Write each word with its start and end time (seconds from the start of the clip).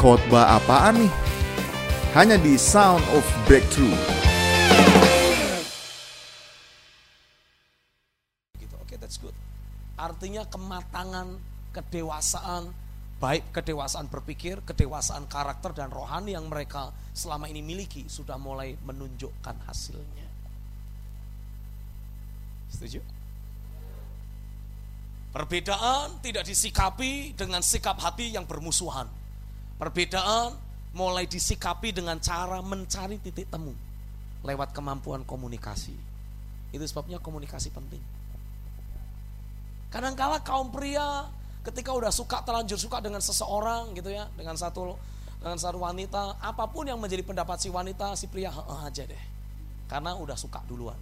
khotbah 0.00 0.56
apaan 0.56 1.04
nih? 1.04 1.12
Hanya 2.16 2.40
di 2.40 2.56
Sound 2.56 3.04
of 3.12 3.20
Breakthrough. 3.44 3.92
gitu. 8.56 8.74
Oke, 8.80 8.96
that's 8.96 9.20
good. 9.20 9.36
Artinya 10.00 10.48
kematangan, 10.48 11.36
kedewasaan, 11.76 12.72
baik 13.20 13.52
kedewasaan 13.52 14.08
berpikir, 14.08 14.64
kedewasaan 14.64 15.28
karakter 15.28 15.76
dan 15.76 15.92
rohani 15.92 16.32
yang 16.32 16.48
mereka 16.48 16.96
selama 17.12 17.52
ini 17.52 17.60
miliki 17.60 18.08
sudah 18.08 18.40
mulai 18.40 18.80
menunjukkan 18.80 19.68
hasilnya. 19.68 20.28
Setuju? 22.72 23.04
Perbedaan 25.36 26.24
tidak 26.24 26.48
disikapi 26.48 27.36
dengan 27.36 27.60
sikap 27.60 28.00
hati 28.00 28.32
yang 28.32 28.48
bermusuhan. 28.48 29.19
Perbedaan 29.80 30.52
mulai 30.92 31.24
disikapi 31.24 31.96
dengan 31.96 32.20
cara 32.20 32.60
mencari 32.60 33.16
titik 33.16 33.48
temu 33.48 33.72
lewat 34.44 34.76
kemampuan 34.76 35.24
komunikasi. 35.24 35.96
Itu 36.70 36.84
sebabnya 36.84 37.16
komunikasi 37.16 37.72
penting. 37.72 38.02
Kadangkala 39.88 40.44
kaum 40.44 40.68
pria 40.68 41.26
ketika 41.64 41.96
udah 41.96 42.12
suka 42.12 42.44
terlanjur 42.44 42.76
suka 42.76 43.00
dengan 43.00 43.24
seseorang 43.24 43.96
gitu 43.96 44.12
ya, 44.12 44.28
dengan 44.36 44.54
satu 44.54 45.00
dengan 45.40 45.56
satu 45.56 45.80
wanita, 45.80 46.36
apa 46.44 46.68
pun 46.68 46.84
yang 46.84 47.00
menjadi 47.00 47.24
pendapat 47.24 47.56
si 47.56 47.72
wanita, 47.72 48.12
si 48.14 48.28
pria 48.28 48.52
aja 48.84 49.08
deh. 49.08 49.24
Karena 49.88 50.12
udah 50.12 50.36
suka 50.36 50.60
duluan. 50.68 50.96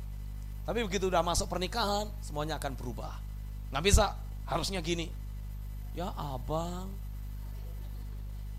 Tapi 0.62 0.86
begitu 0.86 1.10
udah 1.10 1.26
masuk 1.26 1.50
pernikahan, 1.50 2.06
semuanya 2.22 2.62
akan 2.62 2.78
berubah. 2.78 3.18
Nggak 3.74 3.84
bisa, 3.84 4.14
harusnya 4.46 4.78
gini. 4.78 5.10
Ya 5.98 6.14
abang, 6.14 6.86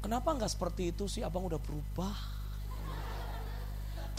kenapa 0.03 0.35
nggak 0.35 0.51
seperti 0.51 0.91
itu 0.91 1.05
sih 1.07 1.21
abang 1.23 1.47
udah 1.47 1.59
berubah? 1.59 2.15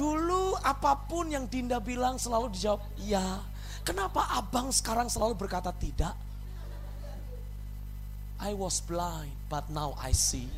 Dulu 0.01 0.57
apa 0.65 0.97
pun 1.05 1.29
yang 1.29 1.45
Dinda 1.45 1.77
bilang 1.77 2.17
selalu 2.17 2.49
dijawab, 2.57 2.81
iya. 3.05 3.45
Kenapa 3.85 4.25
abang 4.37 4.73
sekarang 4.73 5.13
selalu 5.13 5.37
berkata 5.37 5.73
tidak? 5.77 6.17
I 8.41 8.57
was 8.57 8.81
blind, 8.81 9.37
but 9.53 9.69
now 9.69 9.93
I 10.01 10.17
see. 10.17 10.49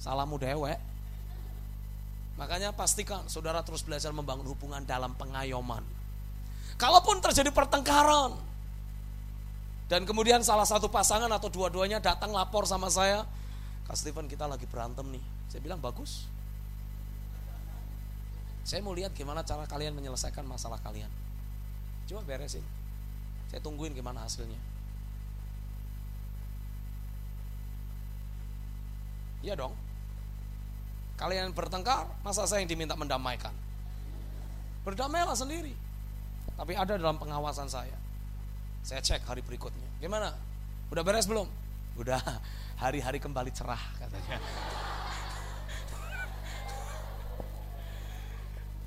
Salamu 0.00 0.40
dewek. 0.40 0.80
Makanya 2.40 2.72
pastikan 2.72 3.28
saudara 3.28 3.60
terus 3.60 3.84
belajar 3.84 4.08
membangun 4.16 4.48
hubungan 4.48 4.80
dalam 4.80 5.12
pengayoman. 5.12 5.84
Kalaupun 6.80 7.20
terjadi 7.20 7.52
pertengkaran, 7.52 8.32
dan 9.92 10.08
kemudian 10.08 10.40
salah 10.40 10.64
satu 10.64 10.88
pasangan 10.88 11.28
atau 11.28 11.52
dua-duanya 11.52 12.00
datang 12.00 12.32
lapor 12.32 12.64
sama 12.64 12.88
saya, 12.88 13.28
Kak 13.90 13.98
Steven 13.98 14.30
kita 14.30 14.46
lagi 14.46 14.70
berantem 14.70 15.02
nih. 15.10 15.24
Saya 15.50 15.66
bilang 15.66 15.82
bagus. 15.82 16.30
Saya 18.62 18.86
mau 18.86 18.94
lihat 18.94 19.10
gimana 19.18 19.42
cara 19.42 19.66
kalian 19.66 19.98
menyelesaikan 19.98 20.46
masalah 20.46 20.78
kalian. 20.78 21.10
Coba 22.06 22.22
beresin. 22.22 22.62
Saya 23.50 23.58
tungguin 23.58 23.90
gimana 23.90 24.22
hasilnya. 24.22 24.62
Iya 29.42 29.58
dong. 29.58 29.74
Kalian 31.18 31.50
bertengkar, 31.50 32.06
masa 32.22 32.46
saya 32.46 32.62
yang 32.62 32.70
diminta 32.70 32.94
mendamaikan? 32.94 33.50
Berdamailah 34.86 35.34
sendiri. 35.34 35.74
Tapi 36.54 36.78
ada 36.78 36.94
dalam 36.94 37.18
pengawasan 37.18 37.66
saya. 37.66 37.98
Saya 38.86 39.02
cek 39.02 39.26
hari 39.26 39.42
berikutnya. 39.42 39.98
Gimana? 39.98 40.30
Udah 40.94 41.02
beres 41.02 41.26
belum? 41.26 41.50
Udah. 41.98 42.22
Hari-hari 42.80 43.20
kembali 43.20 43.52
cerah 43.52 43.82
katanya. 44.00 44.40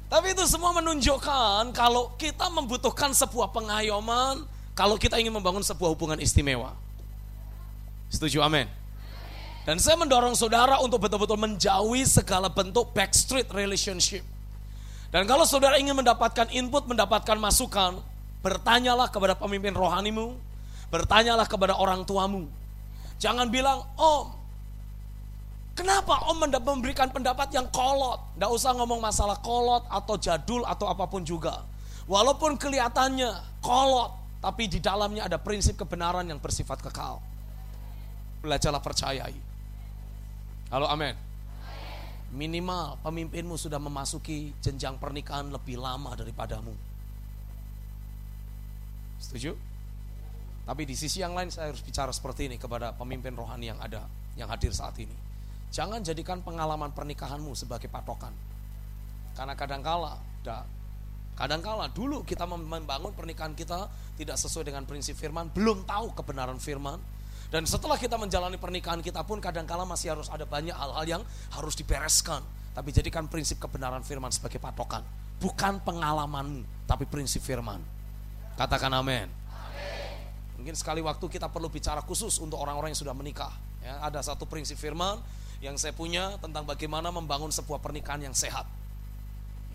Tapi 0.10 0.34
itu 0.34 0.46
semua 0.50 0.74
menunjukkan 0.82 1.70
kalau 1.78 2.10
kita 2.18 2.50
membutuhkan 2.50 3.14
sebuah 3.14 3.54
pengayoman, 3.54 4.50
kalau 4.74 4.98
kita 4.98 5.22
ingin 5.22 5.30
membangun 5.30 5.62
sebuah 5.62 5.94
hubungan 5.94 6.18
istimewa. 6.18 6.74
Setuju 8.10 8.42
amin. 8.42 8.66
Dan 9.62 9.78
saya 9.78 9.94
mendorong 9.94 10.34
saudara 10.34 10.82
untuk 10.82 10.98
betul-betul 10.98 11.38
menjauhi 11.38 12.02
segala 12.10 12.50
bentuk 12.50 12.98
backstreet 12.98 13.46
relationship. 13.54 14.26
Dan 15.14 15.30
kalau 15.30 15.46
saudara 15.46 15.78
ingin 15.78 15.94
mendapatkan 15.94 16.50
input, 16.50 16.90
mendapatkan 16.90 17.38
masukan, 17.38 18.02
bertanyalah 18.42 19.14
kepada 19.14 19.38
pemimpin 19.38 19.78
rohanimu, 19.78 20.34
bertanyalah 20.90 21.46
kepada 21.46 21.78
orang 21.78 22.02
tuamu. 22.02 22.50
Jangan 23.24 23.48
bilang, 23.48 23.80
om, 23.96 24.36
kenapa 25.80 26.28
om 26.28 26.44
memberikan 26.44 27.08
pendapat 27.08 27.56
yang 27.56 27.72
kolot? 27.72 28.20
Tidak 28.36 28.52
usah 28.52 28.76
ngomong 28.76 29.00
masalah 29.00 29.40
kolot 29.40 29.88
atau 29.88 30.20
jadul 30.20 30.68
atau 30.68 30.92
apa 30.92 31.08
pun 31.08 31.24
juga. 31.24 31.64
Walaupun 32.04 32.60
kelihatannya 32.60 33.64
kolot, 33.64 34.12
tapi 34.44 34.68
di 34.68 34.84
dalamnya 34.84 35.32
ada 35.32 35.40
prinsip 35.40 35.80
kebenaran 35.80 36.28
yang 36.28 36.44
bersifat 36.44 36.84
kekal. 36.84 37.24
Belajarlah 38.44 38.84
percayai. 38.84 39.40
Halo 40.68 40.92
amin. 40.92 41.16
Minimal 42.36 43.00
pemimpinmu 43.08 43.56
sudah 43.56 43.80
memasuki 43.80 44.52
jenjang 44.60 45.00
pernikahan 45.00 45.48
lebih 45.48 45.80
lama 45.80 46.12
daripadamu. 46.12 46.76
Setuju? 49.24 49.56
Tapi 50.64 50.88
di 50.88 50.96
sisi 50.96 51.20
yang 51.20 51.36
lain 51.36 51.52
saya 51.52 51.76
harus 51.76 51.84
bicara 51.84 52.12
seperti 52.16 52.48
ini 52.48 52.56
kepada 52.56 52.96
pemimpin 52.96 53.36
rohani 53.36 53.68
yang 53.72 53.80
ada, 53.84 54.08
yang 54.40 54.48
hadir 54.48 54.72
saat 54.72 54.96
ini. 54.96 55.16
Jangan 55.74 56.00
jadikan 56.06 56.40
pengalaman 56.40 56.96
pernikahanmu 56.96 57.52
sebagai 57.58 57.92
patokan. 57.92 58.32
Karena 59.34 59.58
kadangkala, 59.58 60.22
kadangkala 61.36 61.90
dulu 61.92 62.22
kita 62.24 62.46
membangun 62.46 63.12
pernikahan 63.12 63.58
kita 63.58 63.90
tidak 64.16 64.38
sesuai 64.38 64.70
dengan 64.72 64.86
prinsip 64.86 65.18
firman, 65.18 65.50
belum 65.52 65.84
tahu 65.84 66.14
kebenaran 66.14 66.62
firman, 66.62 67.02
dan 67.50 67.70
setelah 67.70 68.02
kita 68.02 68.18
menjalani 68.18 68.58
pernikahan 68.58 69.02
kita 69.04 69.22
pun 69.26 69.38
kadangkala 69.38 69.86
masih 69.86 70.16
harus 70.16 70.26
ada 70.30 70.42
banyak 70.48 70.74
hal-hal 70.74 71.06
yang 71.06 71.24
harus 71.54 71.78
dibereskan. 71.78 72.42
Tapi 72.74 72.90
jadikan 72.90 73.30
prinsip 73.30 73.62
kebenaran 73.62 74.02
firman 74.02 74.34
sebagai 74.34 74.58
patokan. 74.58 75.06
Bukan 75.38 75.86
pengalamanmu, 75.86 76.90
tapi 76.90 77.06
prinsip 77.06 77.46
firman. 77.46 77.78
Katakan 78.58 78.90
amin. 78.98 79.43
Mungkin 80.64 80.80
sekali 80.80 81.04
waktu 81.04 81.28
kita 81.28 81.52
perlu 81.52 81.68
bicara 81.68 82.00
khusus 82.00 82.40
untuk 82.40 82.56
orang-orang 82.56 82.96
yang 82.96 83.02
sudah 83.04 83.12
menikah. 83.12 83.52
Ya, 83.84 84.00
ada 84.00 84.24
satu 84.24 84.48
prinsip 84.48 84.80
firman 84.80 85.20
yang 85.60 85.76
saya 85.76 85.92
punya 85.92 86.40
tentang 86.40 86.64
bagaimana 86.64 87.12
membangun 87.12 87.52
sebuah 87.52 87.84
pernikahan 87.84 88.24
yang 88.24 88.32
sehat. 88.32 88.64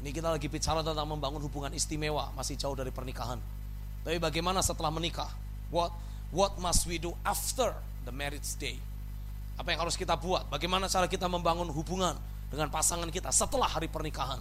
Ini 0.00 0.08
kita 0.16 0.32
lagi 0.32 0.48
bicara 0.48 0.80
tentang 0.80 1.04
membangun 1.04 1.44
hubungan 1.44 1.68
istimewa, 1.76 2.32
masih 2.32 2.56
jauh 2.56 2.72
dari 2.72 2.88
pernikahan. 2.88 3.36
Tapi 4.00 4.16
bagaimana 4.16 4.64
setelah 4.64 4.88
menikah? 4.88 5.28
What 5.68 5.92
What 6.28 6.60
must 6.60 6.84
we 6.84 7.00
do 7.00 7.16
after 7.24 7.72
the 8.04 8.12
marriage 8.12 8.56
day? 8.60 8.76
Apa 9.56 9.72
yang 9.72 9.80
harus 9.80 9.96
kita 9.96 10.12
buat? 10.16 10.44
Bagaimana 10.52 10.84
cara 10.88 11.08
kita 11.08 11.24
membangun 11.24 11.72
hubungan 11.72 12.16
dengan 12.52 12.68
pasangan 12.68 13.08
kita 13.08 13.32
setelah 13.32 13.64
hari 13.64 13.88
pernikahan? 13.88 14.38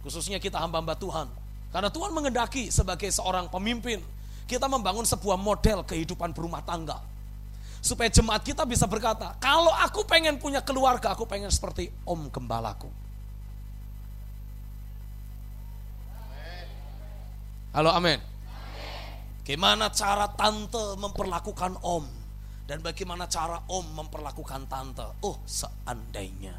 Khususnya 0.00 0.40
kita 0.40 0.56
hamba-hamba 0.56 0.96
Tuhan. 0.96 1.28
Karena 1.68 1.92
Tuhan 1.92 2.16
mengendaki 2.16 2.72
sebagai 2.72 3.12
seorang 3.12 3.52
pemimpin, 3.52 4.00
kita 4.48 4.64
membangun 4.64 5.04
sebuah 5.04 5.36
model 5.36 5.84
kehidupan 5.84 6.32
berumah 6.32 6.64
tangga. 6.64 6.96
Supaya 7.84 8.08
jemaat 8.08 8.42
kita 8.42 8.64
bisa 8.64 8.88
berkata, 8.88 9.36
kalau 9.38 9.70
aku 9.70 10.02
pengen 10.08 10.40
punya 10.40 10.64
keluarga, 10.64 11.12
aku 11.12 11.28
pengen 11.28 11.52
seperti 11.52 11.92
om 12.08 12.26
gembalaku. 12.32 12.88
Halo 17.76 17.92
amin. 17.92 18.18
Bagaimana 19.44 19.92
cara 19.92 20.28
tante 20.32 20.96
memperlakukan 20.96 21.80
om 21.84 22.04
dan 22.68 22.84
bagaimana 22.84 23.28
cara 23.28 23.62
om 23.68 23.84
memperlakukan 23.84 24.68
tante. 24.68 25.04
Oh, 25.24 25.40
seandainya. 25.44 26.52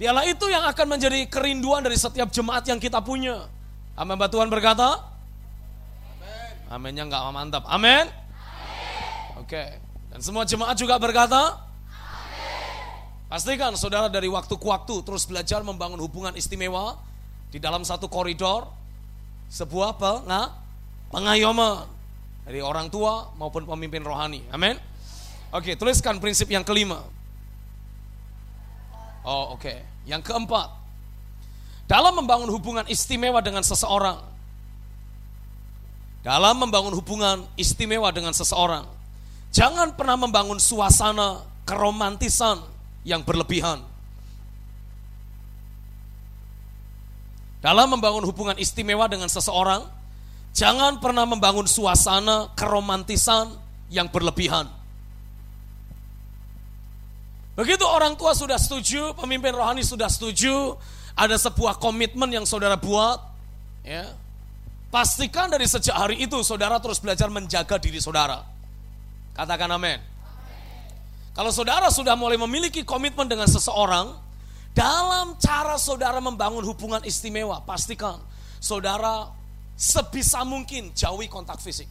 Biarlah 0.00 0.24
itu 0.24 0.48
yang 0.48 0.64
akan 0.64 0.96
menjadi 0.96 1.28
kerinduan 1.28 1.84
dari 1.84 1.94
setiap 1.94 2.32
jemaat 2.32 2.64
yang 2.64 2.80
kita 2.80 3.04
punya. 3.04 3.44
Amin. 4.00 4.16
Tuhan 4.16 4.48
berkata. 4.48 5.09
Amin. 6.70 6.94
Aminnya 6.94 7.04
nggak 7.10 7.22
mantap. 7.34 7.64
Amin. 7.66 8.06
Oke. 9.42 9.82
Dan 10.14 10.22
semua 10.22 10.46
jemaat 10.46 10.78
juga 10.78 10.94
berkata. 11.02 11.58
Amin. 11.90 13.26
Pastikan 13.26 13.74
saudara 13.74 14.06
dari 14.06 14.30
waktu 14.30 14.54
ke 14.54 14.66
waktu 14.66 15.02
terus 15.02 15.26
belajar 15.26 15.66
membangun 15.66 15.98
hubungan 15.98 16.34
istimewa 16.38 16.94
di 17.50 17.58
dalam 17.58 17.82
satu 17.82 18.06
koridor 18.06 18.70
sebuah? 19.50 19.98
Nah, 20.30 20.54
pengayoman 21.10 21.90
dari 22.46 22.62
orang 22.62 22.86
tua 22.86 23.34
maupun 23.34 23.66
pemimpin 23.66 24.06
rohani. 24.06 24.46
Amin. 24.54 24.78
Oke, 25.50 25.74
tuliskan 25.74 26.22
prinsip 26.22 26.46
yang 26.46 26.62
kelima. 26.62 27.02
Oh, 29.26 29.58
oke. 29.58 29.66
Okay. 29.66 29.82
Yang 30.06 30.30
keempat. 30.30 30.70
Dalam 31.90 32.14
membangun 32.14 32.46
hubungan 32.54 32.86
istimewa 32.86 33.42
dengan 33.42 33.66
seseorang. 33.66 34.29
Dalam 36.20 36.60
membangun 36.60 36.92
hubungan 36.92 37.48
istimewa 37.56 38.12
dengan 38.12 38.36
seseorang, 38.36 38.84
Jangan 39.50 39.98
pernah 39.98 40.14
membangun 40.14 40.62
suasana 40.62 41.42
keromantisan 41.66 42.62
yang 43.02 43.26
berlebihan. 43.26 43.82
Dalam 47.60 47.92
membangun 47.92 48.24
hubungan 48.24 48.56
istimewa 48.56 49.10
dengan 49.10 49.26
seseorang, 49.26 49.84
jangan 50.54 51.02
pernah 51.02 51.26
membangun 51.26 51.66
suasana 51.66 52.54
keromantisan 52.54 53.52
yang 53.90 54.06
berlebihan. 54.08 54.70
Begitu 57.58 57.84
orang 57.84 58.14
tua 58.14 58.32
sudah 58.32 58.56
setuju, 58.56 59.12
pemimpin 59.18 59.52
rohani 59.52 59.84
sudah 59.84 60.08
setuju, 60.08 60.78
ada 61.12 61.36
sebuah 61.36 61.76
komitmen 61.76 62.30
yang 62.32 62.46
saudara 62.46 62.78
buat, 62.78 63.18
ya. 63.84 64.08
Pastikan 64.90 65.46
dari 65.46 65.70
sejak 65.70 65.94
hari 65.94 66.18
itu 66.18 66.34
saudara 66.42 66.82
terus 66.82 66.98
belajar 66.98 67.30
menjaga 67.30 67.78
diri 67.78 68.02
saudara. 68.02 68.42
Katakan 69.38 69.70
amin. 69.70 70.02
Kalau 71.30 71.54
saudara 71.54 71.86
sudah 71.94 72.18
mulai 72.18 72.34
memiliki 72.34 72.82
komitmen 72.82 73.30
dengan 73.30 73.46
seseorang, 73.46 74.18
dalam 74.74 75.38
cara 75.38 75.78
saudara 75.78 76.18
membangun 76.18 76.66
hubungan 76.66 77.06
istimewa, 77.06 77.62
pastikan 77.62 78.18
saudara 78.58 79.30
sebisa 79.78 80.42
mungkin 80.42 80.90
jauhi 80.90 81.30
kontak 81.30 81.62
fisik. 81.62 81.86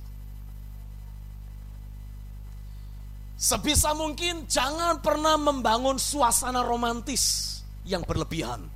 Sebisa 3.39 3.95
mungkin 3.95 4.43
jangan 4.51 4.99
pernah 4.99 5.39
membangun 5.39 5.95
suasana 5.95 6.59
romantis 6.59 7.63
yang 7.87 8.03
berlebihan. 8.03 8.67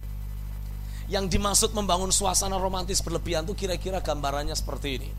Yang 1.13 1.37
dimaksud 1.37 1.77
membangun 1.77 2.09
suasana 2.09 2.57
romantis 2.57 3.05
berlebihan 3.05 3.45
itu 3.45 3.53
kira-kira 3.53 4.01
gambarannya 4.01 4.57
seperti 4.57 4.97
ini. 4.97 5.09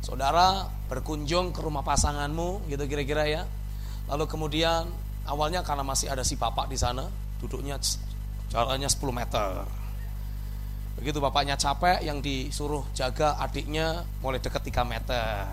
Saudara 0.00 0.64
berkunjung 0.88 1.52
ke 1.52 1.60
rumah 1.60 1.84
pasanganmu 1.84 2.64
gitu 2.72 2.88
kira-kira 2.88 3.28
ya. 3.28 3.44
Lalu 4.08 4.24
kemudian 4.24 4.88
awalnya 5.28 5.60
karena 5.60 5.84
masih 5.84 6.08
ada 6.08 6.24
si 6.24 6.40
bapak 6.40 6.72
di 6.72 6.80
sana, 6.80 7.04
duduknya 7.44 7.76
jaraknya 8.48 8.88
10 8.88 9.12
meter. 9.12 9.68
Begitu 10.96 11.20
bapaknya 11.20 11.60
capek, 11.60 12.00
yang 12.00 12.24
disuruh 12.24 12.88
jaga 12.96 13.36
adiknya 13.36 14.08
mulai 14.24 14.40
deket 14.40 14.64
3 14.64 14.88
meter. 14.88 15.44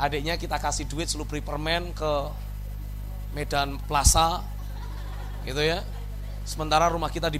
Adiknya 0.00 0.40
kita 0.40 0.56
kasih 0.56 0.88
duit 0.88 1.12
seluruh 1.12 1.28
beli 1.28 1.44
permen 1.44 1.92
ke 1.92 2.12
Medan 3.36 3.76
Plaza, 3.84 4.40
gitu 5.44 5.60
ya. 5.60 5.84
Sementara 6.48 6.88
rumah 6.88 7.12
kita 7.12 7.28
di 7.28 7.36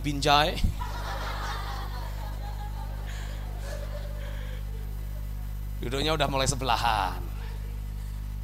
Duduknya 5.81 6.13
udah 6.13 6.29
mulai 6.29 6.45
sebelahan. 6.45 7.21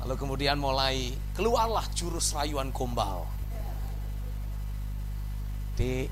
Lalu 0.01 0.15
kemudian 0.17 0.57
mulai 0.57 1.13
keluarlah 1.37 1.85
jurus 1.93 2.33
rayuan 2.33 2.73
gombal. 2.73 3.29
Dek, 5.77 6.09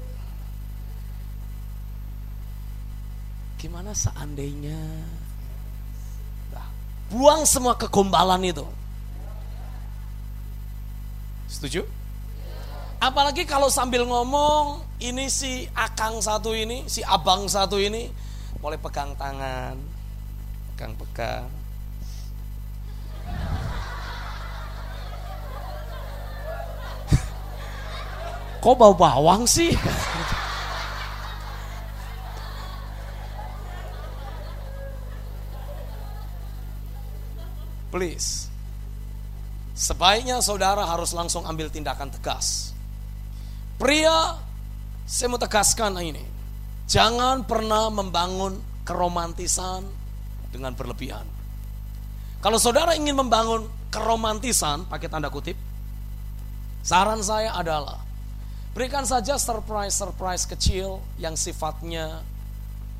gimana 3.56 3.96
seandainya 3.96 4.76
buang 7.08 7.48
semua 7.48 7.78
kegombalan 7.78 8.44
itu. 8.44 8.66
Setuju? 11.48 11.86
Apalagi 12.98 13.44
kalau 13.44 13.68
sambil 13.68 14.02
ngomong, 14.08 14.80
ini 15.00 15.28
si 15.28 15.68
akang 15.76 16.18
satu 16.18 16.56
ini, 16.56 16.88
si 16.88 17.04
abang 17.04 17.44
satu 17.46 17.76
ini, 17.76 18.08
mulai 18.58 18.80
pegang 18.80 19.12
tangan, 19.14 19.76
pegang-pegang. 20.74 21.46
Kok 28.62 28.74
bau 28.74 28.94
bawang 28.98 29.46
sih? 29.46 29.70
Please. 37.94 38.50
Sebaiknya 39.78 40.42
saudara 40.42 40.82
harus 40.82 41.14
langsung 41.14 41.46
ambil 41.46 41.70
tindakan 41.70 42.10
tegas. 42.10 42.74
Pria, 43.78 44.34
saya 45.06 45.30
mau 45.30 45.38
tegaskan 45.38 46.02
ini. 46.02 46.26
Jangan 46.90 47.46
pernah 47.46 47.94
membangun 47.94 48.58
keromantisan 48.82 50.03
dengan 50.54 50.70
berlebihan. 50.78 51.26
Kalau 52.38 52.62
saudara 52.62 52.94
ingin 52.94 53.18
membangun 53.18 53.66
keromantisan, 53.90 54.86
pakai 54.86 55.10
tanda 55.10 55.26
kutip, 55.34 55.58
saran 56.86 57.18
saya 57.18 57.50
adalah 57.58 58.04
Berikan 58.74 59.06
saja 59.06 59.38
surprise-surprise 59.38 60.50
kecil 60.50 60.98
yang 61.14 61.38
sifatnya 61.38 62.26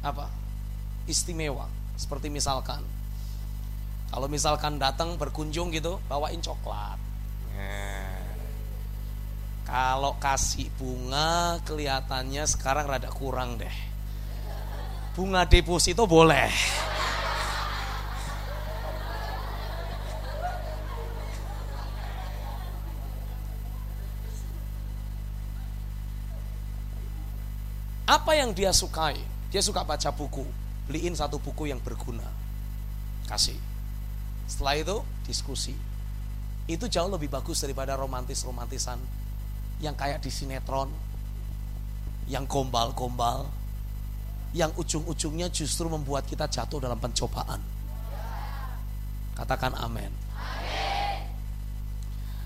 apa? 0.07 0.31
istimewa. 1.11 1.67
Seperti 1.99 2.31
misalkan 2.31 2.79
kalau 4.15 4.31
misalkan 4.31 4.79
datang 4.79 5.19
berkunjung 5.19 5.75
gitu, 5.75 5.99
bawain 6.07 6.39
coklat. 6.39 6.95
Kalau 9.67 10.15
kasih 10.23 10.71
bunga 10.79 11.59
kelihatannya 11.67 12.47
sekarang 12.47 12.87
rada 12.87 13.11
kurang 13.11 13.59
deh. 13.59 13.75
Bunga 15.19 15.43
deposito 15.43 16.07
boleh. 16.07 16.55
Apa 28.05 28.37
yang 28.37 28.53
dia 28.53 28.69
sukai? 28.69 29.17
Dia 29.49 29.65
suka 29.65 29.81
baca 29.81 30.13
buku. 30.13 30.45
Beliin 30.85 31.17
satu 31.17 31.41
buku 31.41 31.73
yang 31.73 31.81
berguna. 31.81 32.29
Kasih. 33.25 33.57
Setelah 34.45 34.77
itu 34.77 34.97
diskusi. 35.25 35.73
Itu 36.69 36.89
jauh 36.89 37.09
lebih 37.09 37.33
bagus 37.33 37.65
daripada 37.65 37.97
romantis-romantisan 37.97 39.01
yang 39.81 39.97
kayak 39.97 40.21
di 40.21 40.29
sinetron, 40.33 40.89
yang 42.29 42.45
gombal-gombal, 42.45 43.49
yang 44.57 44.73
ujung-ujungnya 44.77 45.53
justru 45.53 45.89
membuat 45.89 46.25
kita 46.25 46.49
jatuh 46.49 46.81
dalam 46.81 46.97
pencobaan. 46.97 47.61
Katakan 49.35 49.77
amin. 49.77 50.13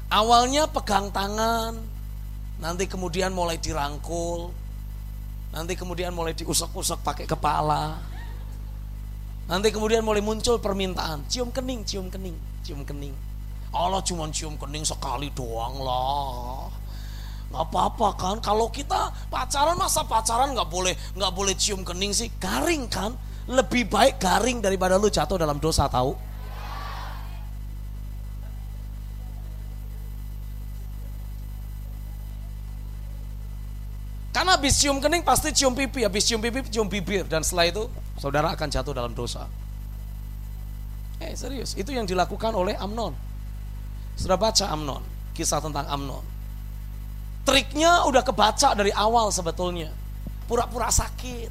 Awalnya 0.08 0.66
pegang 0.72 1.12
tangan, 1.12 1.76
nanti 2.64 2.88
kemudian 2.88 3.36
mulai 3.36 3.60
dirangkul, 3.60 4.50
Nanti 5.48 5.72
kemudian 5.74 6.12
mulai 6.12 6.36
diusap-usap 6.36 7.00
pakai 7.00 7.24
kepala. 7.24 7.96
Nanti 9.48 9.72
kemudian 9.72 10.04
mulai 10.04 10.20
muncul 10.20 10.60
permintaan, 10.60 11.24
cium 11.24 11.48
kening, 11.48 11.80
cium 11.88 12.12
kening, 12.12 12.36
cium 12.60 12.84
kening. 12.84 13.16
Allah 13.72 14.04
cuma 14.04 14.28
cium 14.28 14.60
kening 14.60 14.84
sekali 14.84 15.32
doang 15.32 15.80
lah. 15.80 16.68
Gak 17.48 17.64
apa-apa 17.72 18.08
kan, 18.12 18.36
kalau 18.44 18.68
kita 18.68 19.08
pacaran 19.32 19.80
masa 19.80 20.04
pacaran 20.04 20.52
nggak 20.52 20.68
boleh 20.68 20.92
nggak 21.16 21.32
boleh 21.32 21.56
cium 21.56 21.80
kening 21.80 22.12
sih, 22.12 22.28
garing 22.36 22.84
kan? 22.92 23.16
Lebih 23.48 23.88
baik 23.88 24.20
garing 24.20 24.60
daripada 24.60 25.00
lu 25.00 25.08
jatuh 25.08 25.40
dalam 25.40 25.56
dosa 25.56 25.88
tahu. 25.88 26.27
Karena 34.38 34.54
habis 34.54 34.78
cium 34.78 35.02
kening 35.02 35.26
pasti 35.26 35.50
cium 35.50 35.74
pipi, 35.74 36.06
habis 36.06 36.22
cium 36.22 36.38
pipi 36.38 36.62
cium 36.70 36.86
bibir 36.86 37.26
dan 37.26 37.42
setelah 37.42 37.74
itu 37.74 37.90
saudara 38.22 38.54
akan 38.54 38.70
jatuh 38.70 38.94
dalam 38.94 39.10
dosa. 39.10 39.50
Eh 41.18 41.34
serius, 41.34 41.74
itu 41.74 41.90
yang 41.90 42.06
dilakukan 42.06 42.54
oleh 42.54 42.78
Amnon. 42.78 43.18
Sudah 44.14 44.38
baca 44.38 44.70
Amnon, 44.70 45.02
kisah 45.34 45.58
tentang 45.58 45.90
Amnon. 45.90 46.22
Triknya 47.50 48.06
udah 48.06 48.22
kebaca 48.22 48.78
dari 48.78 48.94
awal 48.94 49.34
sebetulnya. 49.34 49.90
Pura-pura 50.46 50.86
sakit. 50.86 51.50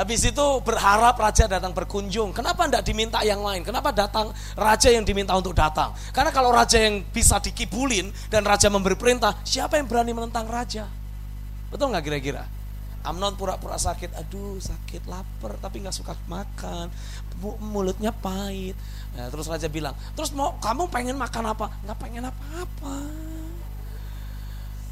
Habis 0.00 0.32
itu 0.32 0.46
berharap 0.64 1.20
raja 1.20 1.44
datang 1.52 1.76
berkunjung. 1.76 2.32
Kenapa 2.32 2.64
tidak 2.64 2.88
diminta 2.88 3.20
yang 3.20 3.44
lain? 3.44 3.60
Kenapa 3.60 3.92
datang 3.92 4.32
raja 4.56 4.88
yang 4.88 5.04
diminta 5.04 5.36
untuk 5.36 5.52
datang? 5.52 5.92
Karena 6.16 6.32
kalau 6.32 6.48
raja 6.48 6.80
yang 6.80 7.04
bisa 7.12 7.36
dikibulin 7.44 8.08
dan 8.32 8.40
raja 8.48 8.72
memberi 8.72 8.96
perintah, 8.96 9.36
siapa 9.44 9.76
yang 9.76 9.84
berani 9.84 10.16
menentang 10.16 10.48
raja? 10.48 10.99
Betul 11.70 11.94
nggak 11.94 12.04
kira-kira? 12.04 12.44
Amnon 13.00 13.32
pura-pura 13.32 13.80
sakit, 13.80 14.12
aduh 14.12 14.60
sakit, 14.60 15.08
lapar, 15.08 15.56
tapi 15.56 15.80
nggak 15.80 15.96
suka 15.96 16.12
makan, 16.28 16.92
mulutnya 17.64 18.12
pahit. 18.12 18.76
Nah, 19.16 19.32
terus 19.32 19.48
raja 19.48 19.72
bilang, 19.72 19.96
terus 20.12 20.36
mau 20.36 20.60
kamu 20.60 20.84
pengen 20.92 21.16
makan 21.16 21.48
apa? 21.48 21.72
Nggak 21.80 21.96
pengen 21.96 22.28
apa-apa. 22.28 22.96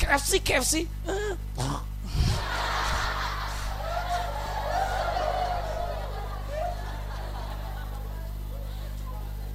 KFC, 0.00 0.40
KFC. 0.40 0.75
Eh. 1.04 1.35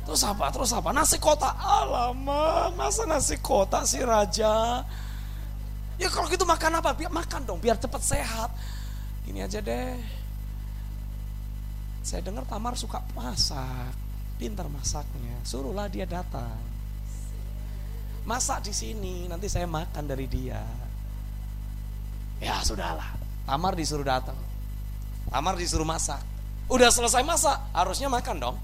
Terus 0.04 0.30
apa? 0.30 0.52
Terus 0.54 0.70
apa? 0.78 0.94
Nasi 0.94 1.18
kotak. 1.18 1.58
Alamak, 1.58 2.78
masa 2.78 3.08
nasi 3.10 3.40
kotak 3.42 3.90
sih 3.90 4.04
raja? 4.06 4.86
Ya 6.02 6.10
kalau 6.10 6.26
gitu 6.30 6.44
makan 6.44 6.82
apa? 6.82 6.94
Biar 6.98 7.12
makan 7.14 7.46
dong, 7.46 7.60
biar 7.62 7.78
cepat 7.78 8.02
sehat. 8.02 8.50
Gini 9.24 9.46
aja 9.46 9.62
deh. 9.62 9.98
Saya 12.04 12.20
dengar 12.20 12.44
Tamar 12.44 12.76
suka 12.76 13.00
masak, 13.16 13.96
pintar 14.36 14.68
masaknya. 14.68 15.40
Suruhlah 15.48 15.88
dia 15.88 16.04
datang. 16.04 16.60
Masak 18.28 18.68
di 18.68 18.74
sini, 18.76 19.28
nanti 19.28 19.48
saya 19.48 19.68
makan 19.68 20.04
dari 20.04 20.28
dia. 20.28 20.64
Ya 22.44 22.60
sudahlah, 22.60 23.16
Tamar 23.48 23.76
disuruh 23.76 24.04
datang. 24.04 24.36
Tamar 25.32 25.56
disuruh 25.56 25.88
masak. 25.88 26.20
Udah 26.68 26.92
selesai 26.92 27.24
masak, 27.24 27.56
harusnya 27.72 28.12
makan 28.12 28.36
dong. 28.40 28.58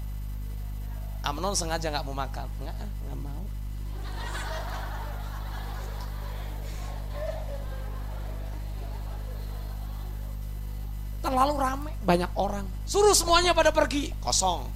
Amnon 1.20 1.56
sengaja 1.56 1.92
nggak 1.92 2.04
mau 2.08 2.16
makan, 2.16 2.48
nggak, 2.60 2.76
Terlalu 11.30 11.54
rame, 11.62 11.94
banyak 12.02 12.34
orang. 12.34 12.66
Suruh 12.90 13.14
semuanya 13.14 13.54
pada 13.54 13.70
pergi, 13.70 14.10
kosong, 14.18 14.66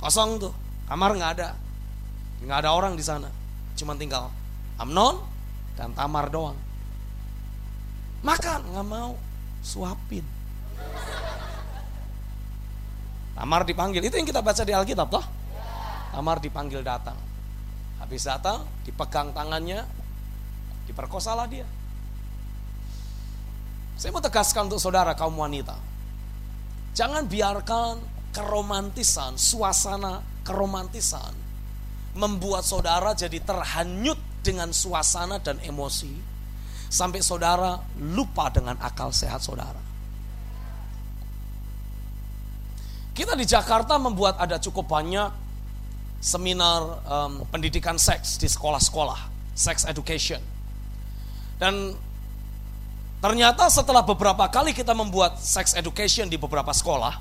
kosong 0.00 0.40
tuh, 0.40 0.52
kamar 0.88 1.12
nggak 1.12 1.32
ada, 1.36 1.52
nggak 2.40 2.58
ada 2.64 2.72
orang 2.72 2.96
di 2.96 3.04
sana, 3.04 3.28
cuma 3.76 3.92
tinggal 3.92 4.32
Amnon 4.80 5.20
dan 5.76 5.92
Tamar 5.92 6.32
doang. 6.32 6.56
Makan 8.24 8.64
nggak 8.64 8.86
mau, 8.88 9.12
suapin. 9.60 10.24
Tamar 13.36 13.68
dipanggil, 13.68 14.08
itu 14.08 14.16
yang 14.16 14.24
kita 14.24 14.40
baca 14.40 14.64
di 14.64 14.72
Alkitab 14.72 15.12
toh? 15.12 15.24
Tamar 16.16 16.40
dipanggil 16.40 16.80
datang. 16.80 17.20
Habis 18.00 18.24
datang, 18.24 18.64
dipegang 18.88 19.36
tangannya, 19.36 19.84
diperkosalah 20.88 21.44
dia. 21.44 21.68
Saya 23.96 24.10
mau 24.10 24.24
tegaskan 24.24 24.66
untuk 24.66 24.82
saudara 24.82 25.12
kaum 25.14 25.36
wanita. 25.36 25.76
Jangan 26.92 27.24
biarkan 27.24 28.00
keromantisan, 28.32 29.36
suasana 29.36 30.20
keromantisan 30.42 31.32
membuat 32.12 32.64
saudara 32.64 33.16
jadi 33.16 33.40
terhanyut 33.40 34.20
dengan 34.44 34.68
suasana 34.74 35.40
dan 35.40 35.56
emosi 35.64 36.12
sampai 36.92 37.24
saudara 37.24 37.80
lupa 37.96 38.52
dengan 38.52 38.76
akal 38.84 39.08
sehat 39.08 39.40
saudara. 39.40 39.80
Kita 43.12 43.36
di 43.36 43.44
Jakarta 43.44 43.96
membuat 43.96 44.40
ada 44.40 44.56
cukup 44.60 44.88
banyak 44.88 45.28
seminar 46.20 47.00
um, 47.04 47.32
pendidikan 47.48 47.96
seks 47.96 48.36
di 48.40 48.48
sekolah-sekolah, 48.48 49.52
sex 49.56 49.84
education. 49.88 50.40
Dan 51.56 51.96
ternyata 53.22 53.70
setelah 53.70 54.02
beberapa 54.02 54.50
kali 54.50 54.74
kita 54.74 54.92
membuat 54.92 55.38
sex 55.38 55.78
education 55.78 56.26
di 56.26 56.34
beberapa 56.34 56.74
sekolah, 56.74 57.14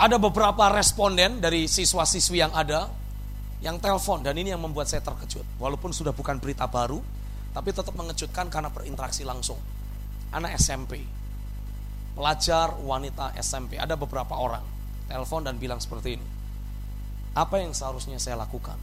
ada 0.00 0.16
beberapa 0.16 0.72
responden 0.72 1.44
dari 1.44 1.68
siswa-siswi 1.68 2.40
yang 2.40 2.52
ada 2.56 2.88
yang 3.60 3.76
telepon 3.76 4.24
dan 4.24 4.32
ini 4.40 4.56
yang 4.56 4.64
membuat 4.64 4.88
saya 4.88 5.04
terkejut. 5.04 5.44
Walaupun 5.60 5.92
sudah 5.92 6.16
bukan 6.16 6.40
berita 6.40 6.64
baru, 6.64 7.04
tapi 7.52 7.76
tetap 7.76 7.92
mengejutkan 7.92 8.48
karena 8.48 8.72
berinteraksi 8.72 9.28
langsung. 9.28 9.60
Anak 10.32 10.56
SMP, 10.56 11.04
pelajar 12.16 12.72
wanita 12.80 13.36
SMP, 13.36 13.76
ada 13.76 14.00
beberapa 14.00 14.32
orang 14.40 14.64
telepon 15.10 15.44
dan 15.44 15.60
bilang 15.60 15.82
seperti 15.82 16.16
ini. 16.16 16.26
Apa 17.36 17.60
yang 17.60 17.76
seharusnya 17.76 18.16
saya 18.16 18.40
lakukan? 18.40 18.78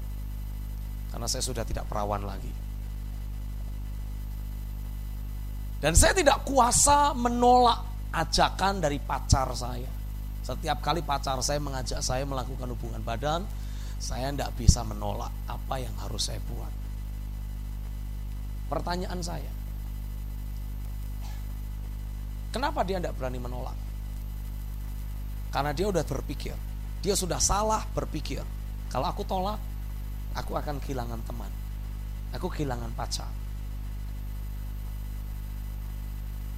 Karena 1.09 1.25
saya 1.25 1.41
sudah 1.41 1.65
tidak 1.65 1.87
perawan 1.89 2.21
lagi. 2.27 2.66
Dan 5.77 5.93
saya 5.93 6.17
tidak 6.17 6.41
kuasa 6.41 7.13
menolak 7.13 8.09
ajakan 8.09 8.81
dari 8.81 8.97
pacar 8.97 9.53
saya. 9.53 9.89
Setiap 10.41 10.81
kali 10.81 11.05
pacar 11.05 11.37
saya 11.45 11.61
mengajak 11.61 12.01
saya 12.01 12.25
melakukan 12.25 12.71
hubungan 12.73 13.03
badan, 13.03 13.45
saya 14.01 14.33
tidak 14.33 14.57
bisa 14.57 14.81
menolak 14.81 15.29
apa 15.45 15.75
yang 15.77 15.93
harus 16.01 16.31
saya 16.31 16.41
buat. 16.49 16.73
Pertanyaan 18.67 19.19
saya, 19.21 19.51
kenapa 22.51 22.83
dia 22.83 22.97
tidak 22.97 23.15
berani 23.15 23.39
menolak? 23.39 23.77
Karena 25.53 25.71
dia 25.71 25.87
udah 25.87 26.03
berpikir, 26.03 26.55
dia 27.05 27.15
sudah 27.15 27.39
salah 27.39 27.85
berpikir. 27.93 28.43
Kalau 28.87 29.07
aku 29.07 29.23
tolak, 29.27 29.59
aku 30.35 30.55
akan 30.55 30.79
kehilangan 30.79 31.21
teman. 31.27 31.51
Aku 32.35 32.51
kehilangan 32.51 32.91
pacar. 32.95 33.46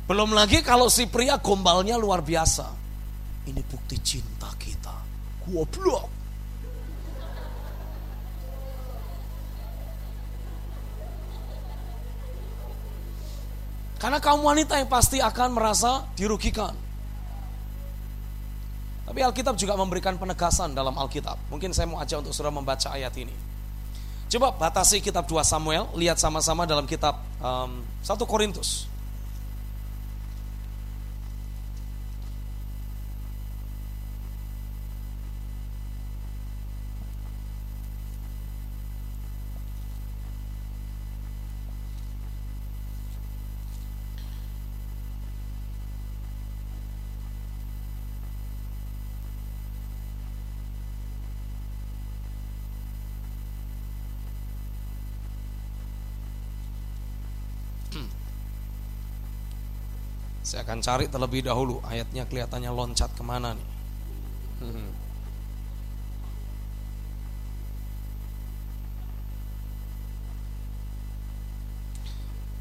Belum 0.09 0.33
lagi 0.33 0.65
kalau 0.65 0.89
si 0.89 1.05
pria 1.05 1.37
gombalnya 1.37 1.93
luar 1.93 2.25
biasa. 2.25 2.65
Ini 3.45 3.61
bukti 3.61 4.01
cinta 4.01 4.49
kita. 4.57 4.89
Goblok. 5.45 6.09
Karena 14.01 14.17
kaum 14.17 14.41
wanita 14.41 14.81
yang 14.81 14.89
pasti 14.89 15.21
akan 15.21 15.53
merasa 15.53 16.01
dirugikan. 16.17 16.73
Tapi 19.05 19.19
Alkitab 19.21 19.61
juga 19.61 19.77
memberikan 19.77 20.17
penegasan 20.17 20.73
dalam 20.73 20.97
Alkitab. 20.97 21.37
Mungkin 21.53 21.69
saya 21.69 21.85
mau 21.85 22.01
ajak 22.01 22.25
untuk 22.25 22.33
saudara 22.33 22.57
membaca 22.57 22.89
ayat 22.89 23.13
ini. 23.13 23.33
Coba 24.29 24.57
batasi 24.57 25.05
kitab 25.05 25.29
2 25.29 25.37
Samuel, 25.45 25.85
lihat 25.93 26.17
sama-sama 26.17 26.65
dalam 26.65 26.89
kitab 26.89 27.21
um, 27.37 27.85
1 28.01 28.17
Korintus. 28.25 28.88
Saya 60.49 60.65
akan 60.65 60.81
cari 60.81 61.05
terlebih 61.05 61.45
dahulu 61.45 61.77
ayatnya 61.85 62.25
kelihatannya 62.25 62.73
loncat 62.73 63.13
ke 63.13 63.21
mana 63.21 63.53
nih. 63.53 63.67
Hmm. 64.65 64.89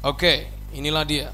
Oke, 0.05 0.53
inilah 0.77 1.01
dia. 1.01 1.33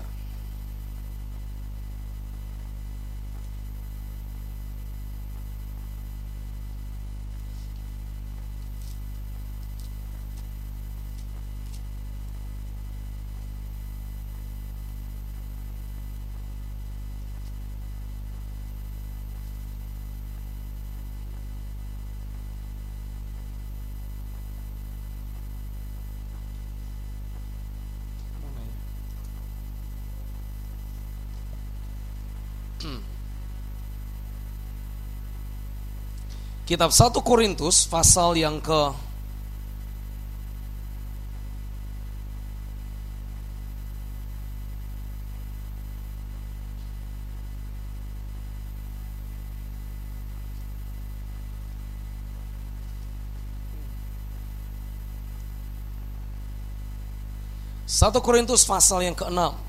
Kitab 36.66 36.90
1 36.90 37.14
Korintus 37.22 37.86
pasal 37.86 38.42
yang 38.42 38.58
ke 38.58 38.90
Satu 57.86 58.26
Korintus 58.26 58.66
pasal 58.66 59.06
yang 59.06 59.14
ke-6 59.14 59.65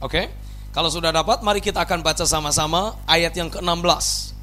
Oke. 0.00 0.08
Okay? 0.08 0.26
Kalau 0.70 0.86
sudah 0.86 1.10
dapat, 1.10 1.42
mari 1.42 1.58
kita 1.58 1.82
akan 1.82 1.98
baca 1.98 2.22
sama-sama 2.22 2.94
ayat 3.02 3.34
yang 3.34 3.50
ke-16. 3.50 4.38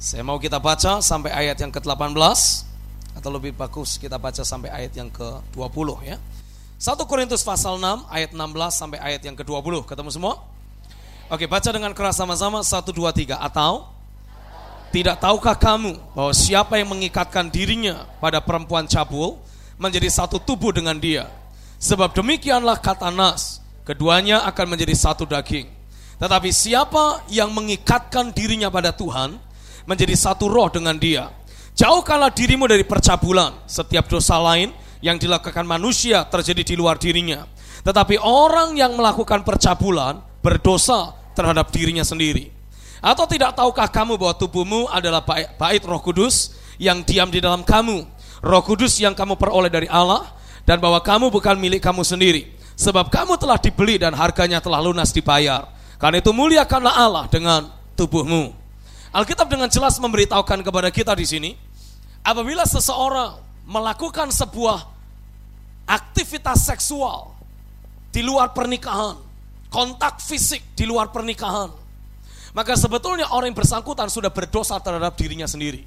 Saya 0.00 0.22
mau 0.24 0.40
kita 0.40 0.56
baca 0.56 1.04
sampai 1.04 1.34
ayat 1.34 1.60
yang 1.60 1.68
ke-18 1.68 2.16
atau 3.18 3.30
lebih 3.34 3.50
bagus 3.52 3.98
kita 3.98 4.14
baca 4.14 4.46
sampai 4.46 4.70
ayat 4.70 4.94
yang 4.94 5.10
ke-20 5.10 5.88
ya. 6.06 6.16
1 6.78 7.10
Korintus 7.10 7.42
pasal 7.42 7.82
6 7.82 8.06
ayat 8.06 8.30
16 8.30 8.40
sampai 8.70 8.98
ayat 9.02 9.20
yang 9.26 9.34
ke-20. 9.34 9.84
Ketemu 9.90 10.10
semua? 10.14 10.38
Oke, 11.28 11.44
baca 11.44 11.68
dengan 11.68 11.92
keras 11.92 12.16
sama-sama 12.16 12.62
1 12.62 12.88
2 12.88 12.94
3 12.94 13.36
atau 13.36 13.90
tidak 14.88 15.20
tahukah 15.20 15.58
kamu 15.58 16.00
bahwa 16.16 16.32
siapa 16.32 16.80
yang 16.80 16.88
mengikatkan 16.88 17.52
dirinya 17.52 18.08
pada 18.16 18.40
perempuan 18.40 18.88
cabul 18.88 19.36
menjadi 19.76 20.08
satu 20.08 20.40
tubuh 20.40 20.72
dengan 20.72 20.96
dia? 20.96 21.28
Sebab 21.82 22.16
demikianlah 22.16 22.80
kata 22.80 23.12
Nas, 23.12 23.60
keduanya 23.88 24.44
akan 24.44 24.76
menjadi 24.76 24.92
satu 24.92 25.24
daging. 25.24 25.64
Tetapi 26.20 26.52
siapa 26.52 27.24
yang 27.32 27.48
mengikatkan 27.56 28.36
dirinya 28.36 28.68
pada 28.68 28.92
Tuhan 28.92 29.40
menjadi 29.88 30.12
satu 30.12 30.52
roh 30.52 30.68
dengan 30.68 31.00
dia. 31.00 31.32
Jauhkanlah 31.72 32.36
dirimu 32.36 32.68
dari 32.68 32.84
percabulan. 32.84 33.64
Setiap 33.64 34.12
dosa 34.12 34.36
lain 34.36 34.68
yang 35.00 35.16
dilakukan 35.16 35.64
manusia 35.64 36.28
terjadi 36.28 36.60
di 36.60 36.74
luar 36.76 37.00
dirinya. 37.00 37.48
Tetapi 37.80 38.20
orang 38.20 38.76
yang 38.76 38.92
melakukan 38.92 39.46
percabulan 39.46 40.20
berdosa 40.44 41.16
terhadap 41.32 41.72
dirinya 41.72 42.04
sendiri. 42.04 42.50
Atau 42.98 43.30
tidak 43.30 43.54
tahukah 43.54 43.86
kamu 43.86 44.18
bahwa 44.18 44.34
tubuhmu 44.34 44.90
adalah 44.90 45.22
bait, 45.24 45.80
roh 45.86 46.02
kudus 46.02 46.58
yang 46.82 47.06
diam 47.06 47.30
di 47.30 47.38
dalam 47.38 47.62
kamu. 47.62 48.04
Roh 48.42 48.62
kudus 48.66 48.98
yang 48.98 49.14
kamu 49.14 49.38
peroleh 49.38 49.70
dari 49.70 49.86
Allah 49.86 50.26
dan 50.66 50.82
bahwa 50.82 50.98
kamu 50.98 51.30
bukan 51.30 51.54
milik 51.56 51.78
kamu 51.78 52.02
sendiri. 52.02 52.57
Sebab 52.78 53.10
kamu 53.10 53.34
telah 53.42 53.58
dibeli 53.58 53.98
dan 53.98 54.14
harganya 54.14 54.62
telah 54.62 54.78
lunas 54.78 55.10
dibayar. 55.10 55.66
Karena 55.98 56.22
itu 56.22 56.30
muliakanlah 56.30 56.94
Allah 56.94 57.24
dengan 57.26 57.66
tubuhmu. 57.98 58.54
Alkitab 59.10 59.50
dengan 59.50 59.66
jelas 59.66 59.98
memberitahukan 59.98 60.62
kepada 60.62 60.86
kita 60.94 61.10
di 61.18 61.26
sini, 61.26 61.50
apabila 62.22 62.62
seseorang 62.62 63.34
melakukan 63.66 64.30
sebuah 64.30 64.86
aktivitas 65.90 66.70
seksual 66.70 67.34
di 68.14 68.22
luar 68.22 68.54
pernikahan, 68.54 69.18
kontak 69.74 70.22
fisik 70.22 70.62
di 70.78 70.86
luar 70.86 71.10
pernikahan, 71.10 71.74
maka 72.54 72.78
sebetulnya 72.78 73.26
orang 73.34 73.50
yang 73.50 73.58
bersangkutan 73.58 74.06
sudah 74.06 74.30
berdosa 74.30 74.78
terhadap 74.78 75.18
dirinya 75.18 75.50
sendiri. 75.50 75.82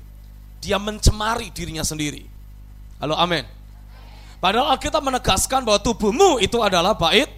Dia 0.59 0.75
mencemari 0.75 1.55
dirinya 1.55 1.87
sendiri. 1.87 2.27
Halo, 2.99 3.15
amin. 3.15 3.60
Padahal 4.41 4.73
Alkitab 4.73 5.05
menegaskan 5.05 5.61
bahwa 5.61 5.77
tubuhmu 5.77 6.41
itu 6.41 6.57
adalah 6.65 6.97
bait 6.97 7.29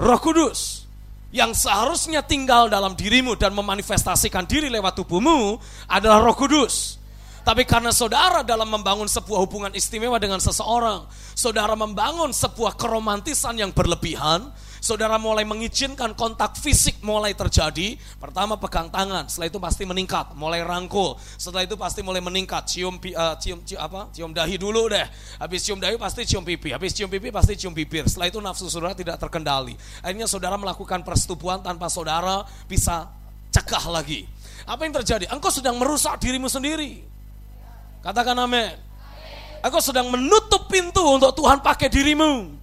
Roh 0.00 0.16
Kudus 0.16 0.88
yang 1.30 1.52
seharusnya 1.52 2.24
tinggal 2.24 2.72
dalam 2.72 2.96
dirimu 2.96 3.36
dan 3.36 3.52
memanifestasikan 3.52 4.48
diri 4.48 4.72
lewat 4.72 4.96
tubuhmu 4.96 5.60
adalah 5.84 6.24
Roh 6.24 6.32
Kudus. 6.32 6.96
Tapi 7.44 7.68
karena 7.68 7.92
saudara 7.92 8.40
dalam 8.40 8.68
membangun 8.68 9.08
sebuah 9.08 9.38
hubungan 9.44 9.72
istimewa 9.76 10.16
dengan 10.16 10.40
seseorang, 10.40 11.04
saudara 11.36 11.72
membangun 11.76 12.32
sebuah 12.32 12.76
keromantisan 12.76 13.56
yang 13.60 13.72
berlebihan, 13.72 14.48
saudara 14.80 15.20
mulai 15.20 15.44
mengizinkan 15.44 16.16
kontak 16.16 16.56
fisik 16.56 16.98
mulai 17.04 17.36
terjadi, 17.36 18.00
pertama 18.16 18.56
pegang 18.56 18.88
tangan, 18.88 19.28
setelah 19.28 19.48
itu 19.52 19.60
pasti 19.60 19.84
meningkat, 19.84 20.32
mulai 20.34 20.64
rangkul, 20.64 21.20
setelah 21.36 21.62
itu 21.62 21.76
pasti 21.76 22.00
mulai 22.00 22.24
meningkat, 22.24 22.66
cium 22.66 22.96
uh, 22.96 23.36
cium, 23.36 23.60
cium 23.62 23.80
apa? 23.80 24.08
Cium 24.10 24.32
dahi 24.32 24.56
dulu 24.56 24.88
deh. 24.88 25.06
Habis 25.38 25.60
cium 25.68 25.78
dahi 25.78 26.00
pasti 26.00 26.26
cium 26.26 26.42
pipi, 26.42 26.72
habis 26.72 26.96
cium 26.96 27.06
pipi 27.12 27.28
pasti 27.30 27.54
cium 27.54 27.76
bibir. 27.76 28.08
Setelah 28.08 28.28
itu 28.32 28.40
nafsu 28.40 28.66
saudara 28.66 28.96
tidak 28.96 29.20
terkendali. 29.20 29.76
Akhirnya 30.02 30.26
saudara 30.26 30.56
melakukan 30.58 31.04
persetubuhan 31.06 31.62
tanpa 31.62 31.86
saudara 31.92 32.42
bisa 32.66 33.06
cegah 33.54 33.86
lagi. 33.92 34.26
Apa 34.64 34.86
yang 34.86 34.94
terjadi? 35.02 35.28
Engkau 35.30 35.52
sedang 35.52 35.76
merusak 35.80 36.20
dirimu 36.20 36.48
sendiri. 36.48 37.02
Katakan 38.00 38.36
amin. 38.38 38.76
Engkau 39.60 39.82
sedang 39.82 40.08
menutup 40.08 40.68
pintu 40.72 41.04
untuk 41.04 41.36
Tuhan 41.36 41.60
pakai 41.60 41.92
dirimu. 41.92 42.59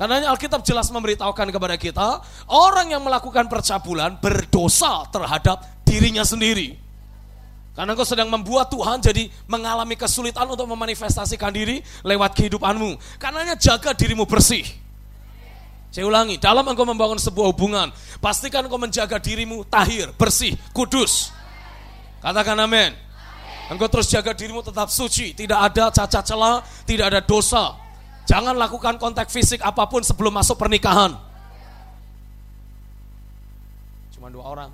Karena 0.00 0.32
Alkitab 0.32 0.64
jelas 0.64 0.88
memberitahukan 0.88 1.52
kepada 1.52 1.76
kita, 1.76 2.24
orang 2.48 2.88
yang 2.96 3.04
melakukan 3.04 3.52
percabulan 3.52 4.16
berdosa 4.16 5.04
terhadap 5.12 5.60
dirinya 5.84 6.24
sendiri. 6.24 6.72
Karena 7.76 7.92
engkau 7.92 8.08
sedang 8.08 8.32
membuat 8.32 8.72
Tuhan 8.72 9.04
jadi 9.04 9.28
mengalami 9.44 10.00
kesulitan 10.00 10.48
untuk 10.48 10.64
memanifestasikan 10.72 11.52
diri 11.52 11.84
lewat 12.00 12.32
kehidupanmu. 12.32 12.96
Karena 13.20 13.52
jaga 13.60 13.92
dirimu 13.92 14.24
bersih. 14.24 14.64
Saya 15.92 16.08
ulangi, 16.08 16.40
dalam 16.40 16.64
engkau 16.64 16.88
membangun 16.88 17.20
sebuah 17.20 17.52
hubungan, 17.52 17.92
pastikan 18.24 18.64
engkau 18.64 18.80
menjaga 18.80 19.20
dirimu 19.20 19.68
tahir, 19.68 20.16
bersih, 20.16 20.56
kudus. 20.72 21.28
Katakan 22.24 22.56
amin. 22.56 22.96
Engkau 23.68 23.92
terus 23.92 24.08
jaga 24.08 24.32
dirimu 24.32 24.64
tetap 24.64 24.88
suci, 24.88 25.36
tidak 25.36 25.60
ada 25.60 25.92
cacat 25.92 26.24
celah, 26.24 26.64
tidak 26.88 27.12
ada 27.12 27.20
dosa, 27.20 27.76
Jangan 28.30 28.54
lakukan 28.54 28.94
kontak 29.02 29.26
fisik 29.26 29.58
apa 29.58 29.90
pun 29.90 30.06
sebelum 30.06 30.30
masuk 30.30 30.54
pernikahan. 30.54 31.18
Cuma 34.14 34.30
dua 34.30 34.46
orang. 34.46 34.70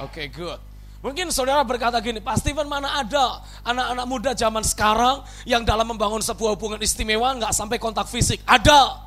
Oke, 0.00 0.24
okay, 0.24 0.26
good. 0.32 0.56
Mungkin 1.04 1.28
saudara 1.28 1.60
berkata 1.68 2.00
gini, 2.00 2.24
Pak 2.24 2.40
Steven 2.40 2.64
mana 2.64 2.96
ada 2.96 3.44
anak-anak 3.60 4.06
muda 4.08 4.30
zaman 4.32 4.64
sekarang 4.64 5.20
yang 5.44 5.68
dalam 5.68 5.84
membangun 5.84 6.24
sebuah 6.24 6.56
hubungan 6.56 6.80
istimewa 6.80 7.28
nggak 7.36 7.52
sampai 7.52 7.76
kontak 7.76 8.08
fisik? 8.08 8.40
Ada. 8.48 9.04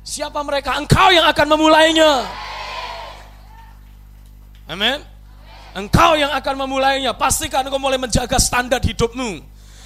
Siapa 0.00 0.40
mereka? 0.40 0.80
Engkau 0.80 1.12
yang 1.12 1.28
akan 1.28 1.46
memulainya. 1.52 2.24
Amin. 4.64 5.04
Engkau 5.76 6.16
yang 6.16 6.32
akan 6.32 6.54
memulainya. 6.56 7.12
Pastikan 7.12 7.68
engkau 7.68 7.76
mulai 7.76 8.00
menjaga 8.00 8.40
standar 8.40 8.80
hidupmu. 8.80 9.44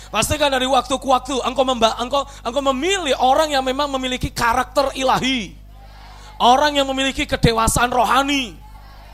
Pastikan 0.09 0.49
dari 0.49 0.65
waktu 0.65 0.95
ke 0.97 1.07
waktu 1.07 1.37
engkau, 1.45 1.65
memba, 1.69 1.97
engkau, 2.01 2.25
engkau 2.41 2.63
memilih 2.73 3.17
orang 3.21 3.53
yang 3.53 3.65
memang 3.65 3.93
memiliki 3.93 4.33
karakter 4.33 4.93
ilahi. 4.97 5.53
Orang 6.41 6.79
yang 6.79 6.87
memiliki 6.89 7.29
kedewasaan 7.29 7.93
rohani. 7.93 8.57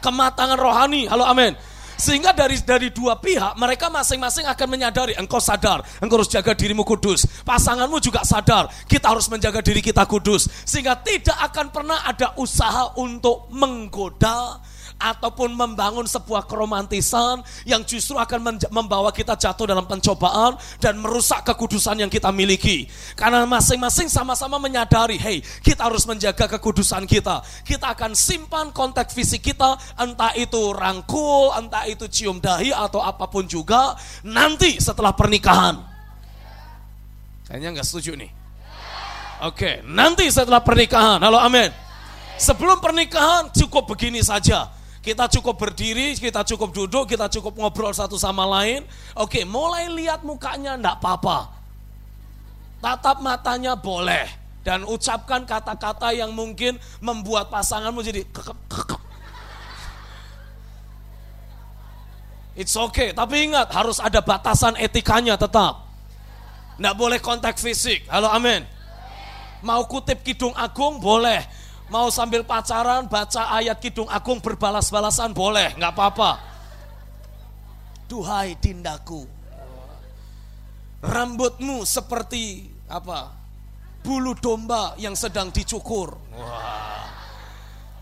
Kematangan 0.05 0.61
rohani. 0.61 1.09
Halo 1.09 1.25
amin. 1.25 1.57
Sehingga 1.95 2.35
dari 2.35 2.59
dari 2.67 2.91
dua 2.91 3.15
pihak 3.23 3.55
mereka 3.55 3.87
masing-masing 3.87 4.51
akan 4.51 4.67
menyadari 4.67 5.15
engkau 5.15 5.39
sadar, 5.39 5.79
engkau 6.03 6.19
harus 6.19 6.31
jaga 6.31 6.51
dirimu 6.51 6.83
kudus. 6.83 7.23
Pasanganmu 7.47 8.03
juga 8.03 8.27
sadar, 8.27 8.67
kita 8.91 9.15
harus 9.15 9.31
menjaga 9.31 9.63
diri 9.63 9.79
kita 9.79 10.03
kudus. 10.05 10.51
Sehingga 10.67 10.99
tidak 10.99 11.39
akan 11.39 11.71
pernah 11.71 12.03
ada 12.03 12.35
usaha 12.43 12.99
untuk 12.99 13.47
menggoda, 13.55 14.59
ataupun 14.99 15.53
membangun 15.53 16.09
sebuah 16.09 16.49
keromantisan 16.49 17.45
yang 17.69 17.85
justru 17.85 18.17
akan 18.17 18.59
membawa 18.73 19.13
kita 19.13 19.37
jatuh 19.37 19.69
dalam 19.69 19.85
pencobaan 19.85 20.57
dan 20.81 20.97
merusak 20.97 21.45
kekudusan 21.45 22.01
yang 22.01 22.11
kita 22.11 22.33
miliki. 22.33 22.89
Karena 23.19 23.45
masing-masing 23.45 24.09
sama-sama 24.09 24.57
menyadari, 24.57 25.21
hey, 25.21 25.39
kita 25.61 25.87
harus 25.87 26.09
menjaga 26.09 26.49
kekudusan 26.57 27.05
kita. 27.05 27.45
Kita 27.63 27.93
akan 27.93 28.17
simpan 28.17 28.73
kontak 28.73 29.13
fisik 29.13 29.45
kita, 29.45 29.77
entah 30.01 30.33
itu 30.35 30.73
rangkul, 30.73 31.53
entah 31.55 31.85
itu 31.85 32.09
cium 32.09 32.41
dahi 32.41 32.73
atau 32.73 33.05
apa 33.05 33.29
pun 33.29 33.45
juga 33.45 33.95
nanti 34.25 34.81
setelah 34.81 35.13
pernikahan. 35.13 35.79
Kayaknya 37.45 37.69
nggak 37.77 37.87
setuju 37.87 38.17
nih. 38.17 38.31
Oke, 39.45 39.85
nanti 39.85 40.25
setelah 40.33 40.65
pernikahan. 40.65 41.21
Halo, 41.21 41.37
amin. 41.37 41.69
Sebelum 42.35 42.83
pernikahan 42.83 43.53
cukup 43.55 43.87
begini 43.87 44.19
saja. 44.25 44.74
Kita 45.05 45.29
cukup 45.29 45.61
berdiri, 45.61 46.17
kita 46.17 46.41
cukup 46.49 46.73
duduk, 46.73 47.05
kita 47.13 47.29
cukup 47.29 47.61
ngobrol 47.61 47.93
satu 47.93 48.17
sama 48.17 48.49
lain. 48.49 48.89
Oke, 49.21 49.45
mulai 49.45 49.93
lihat 49.93 50.25
mukanya 50.25 50.81
enggak 50.81 50.97
apa-apa. 50.97 51.53
Tatap 52.81 53.21
matanya 53.21 53.77
boleh. 53.77 54.25
Dan 54.65 54.89
ucapkan 54.89 55.45
kata-kata 55.45 56.17
yang 56.17 56.33
mungkin 56.33 56.81
membuat 57.05 57.53
pasanganmu 57.53 58.01
jadi 58.01 58.25
It's 62.57 62.73
okay, 62.73 63.13
tapi 63.13 63.53
ingat 63.53 63.69
harus 63.77 64.01
ada 64.01 64.25
batasan 64.25 64.73
etikanya 64.81 65.37
tetap. 65.37 65.85
Nggak 66.81 66.97
boleh 66.97 67.19
kontak 67.21 67.61
fisik. 67.61 68.09
Halo, 68.09 68.33
amin. 68.33 68.65
Mau 69.61 69.85
kutip 69.85 70.25
Kidung 70.25 70.57
Agung 70.57 70.97
boleh 70.97 71.45
Mau 71.93 72.09
sambil 72.09 72.41
pacaran 72.49 73.05
baca 73.05 73.53
ayat 73.61 73.77
Kidung 73.77 74.09
Agung 74.09 74.41
berbalas-balasan 74.41 75.37
boleh, 75.37 75.77
nggak 75.77 75.93
apa-apa. 75.93 76.41
Duhai 78.09 78.57
tindaku, 78.57 79.29
rambutmu 81.05 81.85
seperti 81.85 82.73
apa? 82.89 83.37
Bulu 84.05 84.37
domba 84.37 84.97
yang 85.01 85.17
sedang 85.17 85.53
dicukur. 85.53 86.17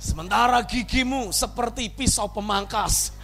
Sementara 0.02 0.62
gigimu 0.66 1.30
seperti 1.30 1.86
pisau 1.86 2.26
pemangkas. 2.30 3.14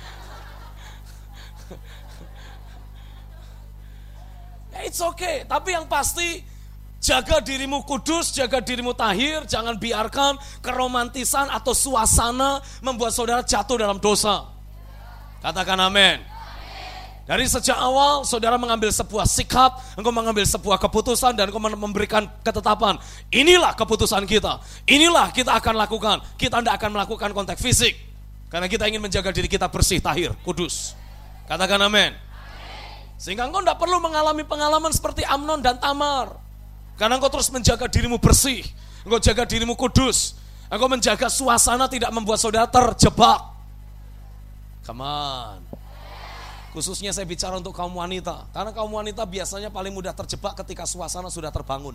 It's 4.87 5.03
okay, 5.03 5.43
tapi 5.43 5.75
yang 5.75 5.91
pasti 5.91 6.58
Jaga 6.99 7.39
dirimu 7.39 7.87
kudus, 7.87 8.35
jaga 8.35 8.59
dirimu 8.59 8.91
tahir, 8.91 9.47
jangan 9.47 9.79
biarkan 9.79 10.35
keromantisan 10.59 11.47
atau 11.47 11.71
suasana 11.71 12.59
membuat 12.83 13.15
saudara 13.15 13.47
jatuh 13.47 13.79
dalam 13.79 14.03
dosa. 14.03 14.51
Katakan 15.39 15.79
amin. 15.79 16.19
Dari 17.29 17.45
sejak 17.45 17.77
awal 17.77 18.25
saudara 18.25 18.59
mengambil 18.59 18.91
sebuah 18.91 19.29
sikap, 19.29 19.79
engkau 19.95 20.11
mengambil 20.11 20.43
sebuah 20.49 20.81
keputusan 20.81 21.39
dan 21.39 21.53
engkau 21.53 21.61
memberikan 21.61 22.27
ketetapan. 22.43 22.99
Inilah 23.31 23.79
keputusan 23.79 24.25
kita. 24.27 24.59
Inilah 24.89 25.31
kita 25.31 25.55
akan 25.55 25.77
lakukan. 25.79 26.25
Kita 26.35 26.65
tidak 26.65 26.81
akan 26.83 26.99
melakukan 26.99 27.31
kontak 27.31 27.61
fisik. 27.61 27.95
Karena 28.49 28.65
kita 28.65 28.89
ingin 28.89 29.05
menjaga 29.05 29.29
diri 29.29 29.47
kita 29.47 29.69
bersih, 29.69 30.01
tahir, 30.01 30.33
kudus. 30.41 30.97
Katakan 31.47 31.79
amin. 31.85 32.17
Sehingga 33.21 33.45
engkau 33.45 33.61
tidak 33.61 33.77
perlu 33.77 34.01
mengalami 34.01 34.43
pengalaman 34.49 34.91
seperti 34.91 35.23
Amnon 35.23 35.61
dan 35.61 35.77
Tamar. 35.77 36.48
Karena 36.99 37.15
engkau 37.15 37.31
terus 37.31 37.47
menjaga 37.55 37.87
dirimu 37.87 38.19
bersih, 38.19 38.67
engkau 39.07 39.23
jaga 39.23 39.47
dirimu 39.47 39.79
kudus, 39.79 40.35
engkau 40.67 40.91
menjaga 40.91 41.31
suasana 41.31 41.87
tidak 41.87 42.11
membuat 42.11 42.43
saudara 42.43 42.67
terjebak. 42.67 43.55
Come 44.83 45.07
on. 45.07 45.63
Khususnya 46.75 47.15
saya 47.15 47.23
bicara 47.23 47.55
untuk 47.55 47.71
kaum 47.71 47.95
wanita, 47.95 48.51
karena 48.51 48.75
kaum 48.75 48.91
wanita 48.91 49.23
biasanya 49.31 49.71
paling 49.71 49.95
mudah 49.95 50.11
terjebak 50.11 50.59
ketika 50.59 50.91
suasana 50.91 51.31
sudah 51.31 51.55
terbangun. 51.55 51.95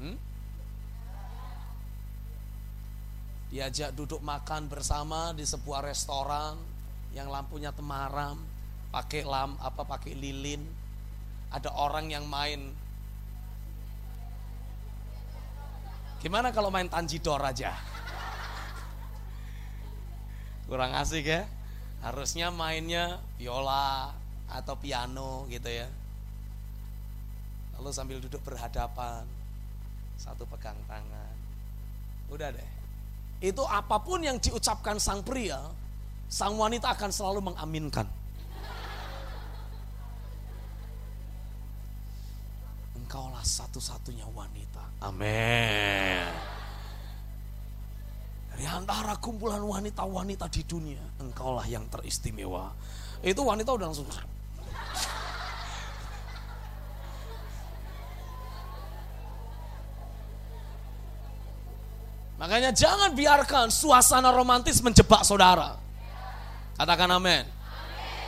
Hmm? 0.00 0.16
Diajak 3.52 3.92
duduk 3.92 4.24
makan 4.24 4.72
bersama 4.72 5.36
di 5.36 5.44
sebuah 5.44 5.84
restoran 5.84 6.56
yang 7.14 7.30
lampunya 7.32 7.70
temaram, 7.72 8.55
pakai 8.96 9.28
lam 9.28 9.60
apa 9.60 9.84
pakai 9.84 10.16
lilin. 10.16 10.64
Ada 11.52 11.68
orang 11.76 12.08
yang 12.08 12.24
main. 12.24 12.72
Gimana 16.24 16.48
kalau 16.48 16.72
main 16.72 16.88
tanjidor 16.88 17.44
aja? 17.44 17.76
Kurang 20.64 20.96
asik 20.96 21.28
ya? 21.28 21.44
Harusnya 22.00 22.48
mainnya 22.48 23.20
viola 23.36 24.16
atau 24.48 24.74
piano 24.80 25.44
gitu 25.52 25.68
ya. 25.68 25.86
Lalu 27.76 27.90
sambil 27.92 28.18
duduk 28.24 28.40
berhadapan 28.42 29.28
satu 30.16 30.48
pegang 30.48 30.80
tangan. 30.88 31.36
Udah 32.32 32.48
deh. 32.48 32.70
Itu 33.44 33.62
apa 33.68 34.00
pun 34.00 34.24
yang 34.24 34.40
diucapkan 34.40 34.96
sang 34.96 35.20
pria 35.20 35.60
sang 36.26 36.58
wanita 36.58 36.96
akan 36.96 37.12
selalu 37.12 37.52
mengaminkan 37.52 38.08
satu-satunya 43.76 44.24
wanita. 44.32 45.04
Amin. 45.04 46.24
Dari 48.48 48.64
antara 48.64 49.20
kumpulan 49.20 49.60
wanita-wanita 49.60 50.48
di 50.48 50.64
dunia, 50.64 51.04
engkaulah 51.20 51.68
yang 51.68 51.84
teristimewa. 51.92 52.72
Itu 53.20 53.44
wanita 53.44 53.76
udah 53.76 53.92
langsung 53.92 54.08
Makanya 62.36 62.72
jangan 62.72 63.12
biarkan 63.12 63.68
suasana 63.68 64.32
romantis 64.32 64.80
menjebak 64.80 65.20
saudara. 65.20 65.76
Katakan 66.80 67.12
amin. 67.12 67.44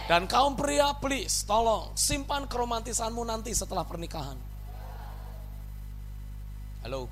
Dan 0.08 0.28
kaum 0.28 0.56
pria, 0.56 0.92
please, 0.96 1.44
tolong 1.44 1.92
simpan 1.96 2.44
keromantisanmu 2.48 3.20
nanti 3.24 3.52
setelah 3.56 3.84
pernikahan. 3.84 4.58
Halo. 6.82 7.10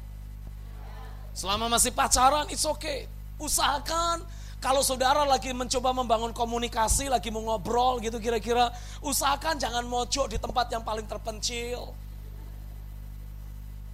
Selama 1.37 1.69
masih 1.69 1.93
pacaran, 1.93 2.49
it's 2.49 2.65
okay. 2.65 3.11
Usahakan 3.37 4.25
kalau 4.57 4.81
saudara 4.81 5.23
lagi 5.29 5.53
mencoba 5.53 5.93
membangun 5.93 6.33
komunikasi, 6.33 7.13
lagi 7.13 7.29
mau 7.29 7.45
ngobrol 7.45 8.01
gitu 8.01 8.17
kira-kira, 8.17 8.73
usahakan 9.05 9.61
jangan 9.61 9.85
mojok 9.85 10.33
di 10.33 10.41
tempat 10.41 10.73
yang 10.73 10.81
paling 10.81 11.05
terpencil. 11.05 11.93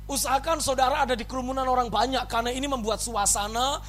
Usahakan 0.06 0.62
saudara 0.62 1.02
ada 1.02 1.18
di 1.18 1.26
kerumunan 1.26 1.66
orang 1.66 1.90
banyak 1.90 2.22
karena 2.30 2.54
ini 2.54 2.70
membuat 2.70 3.02
suasana 3.02 3.82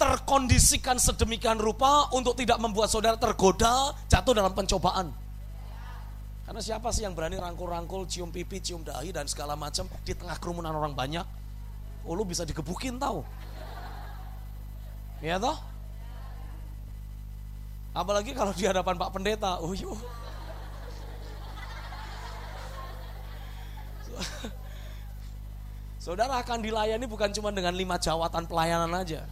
terkondisikan 0.00 0.96
sedemikian 0.96 1.60
rupa 1.60 2.08
untuk 2.16 2.32
tidak 2.32 2.56
membuat 2.56 2.88
saudara 2.88 3.20
tergoda 3.20 3.92
jatuh 4.08 4.32
dalam 4.32 4.56
pencobaan. 4.56 5.12
Karena 6.50 6.66
siapa 6.66 6.90
sih 6.90 7.06
yang 7.06 7.14
berani 7.14 7.38
rangkul-rangkul, 7.38 8.10
cium 8.10 8.34
pipi, 8.34 8.58
cium 8.58 8.82
dahi 8.82 9.14
dan 9.14 9.22
segala 9.30 9.54
macam 9.54 9.86
di 10.02 10.10
tengah 10.18 10.34
kerumunan 10.42 10.74
orang 10.74 10.98
banyak? 10.98 11.22
Oh 12.02 12.18
lu 12.18 12.26
bisa 12.26 12.42
digebukin 12.42 12.98
tahu. 12.98 13.22
Ya 15.22 15.38
toh? 15.38 15.54
Apalagi 17.94 18.34
kalau 18.34 18.50
di 18.50 18.66
hadapan 18.66 18.98
Pak 18.98 19.14
Pendeta, 19.14 19.62
oh 19.62 19.70
yuk. 19.78 19.94
Saudara 26.02 26.42
akan 26.42 26.66
dilayani 26.66 27.06
bukan 27.06 27.30
cuma 27.30 27.54
dengan 27.54 27.78
lima 27.78 27.94
jawatan 27.94 28.50
pelayanan 28.50 28.90
aja. 28.98 29.22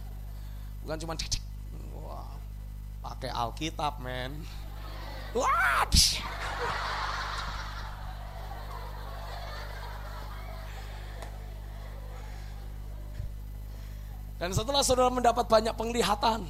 Bukan 0.87 0.95
cuma 1.03 1.19
cik, 1.19 1.35
cik. 1.35 1.43
Wah, 1.99 2.31
pakai 3.03 3.27
Alkitab, 3.27 3.99
men. 3.99 4.39
Wah, 5.35 5.83
Dan 14.39 14.55
setelah 14.55 14.79
saudara 14.79 15.11
mendapat 15.11 15.43
banyak 15.51 15.75
penglihatan, 15.75 16.47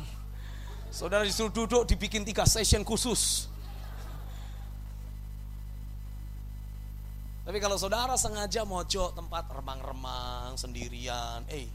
saudara 0.93 1.25
disuruh 1.25 1.49
duduk 1.49 1.89
dibikin 1.89 2.21
tiga 2.21 2.45
session 2.45 2.85
khusus. 2.85 3.49
Tapi 7.49 7.57
kalau 7.57 7.81
saudara 7.81 8.13
sengaja 8.13 8.61
mojok 8.61 9.17
tempat 9.17 9.49
remang-remang 9.49 10.53
sendirian, 10.53 11.41
eh 11.49 11.65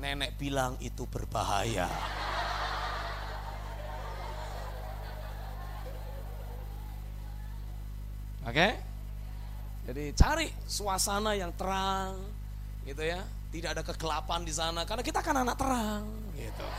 nenek 0.00 0.40
bilang 0.40 0.80
itu 0.80 1.04
berbahaya. 1.04 1.84
Oke? 8.48 8.56
Okay? 8.56 8.72
Jadi 9.84 10.04
cari 10.16 10.48
suasana 10.64 11.36
yang 11.36 11.52
terang, 11.52 12.16
gitu 12.88 13.04
ya 13.04 13.20
tidak 13.52 13.76
ada 13.76 13.82
kegelapan 13.84 14.40
di 14.48 14.52
sana 14.56 14.88
karena 14.88 15.04
kita 15.04 15.20
kan 15.20 15.36
anak 15.36 15.60
terang 15.60 16.08
gitu. 16.32 16.66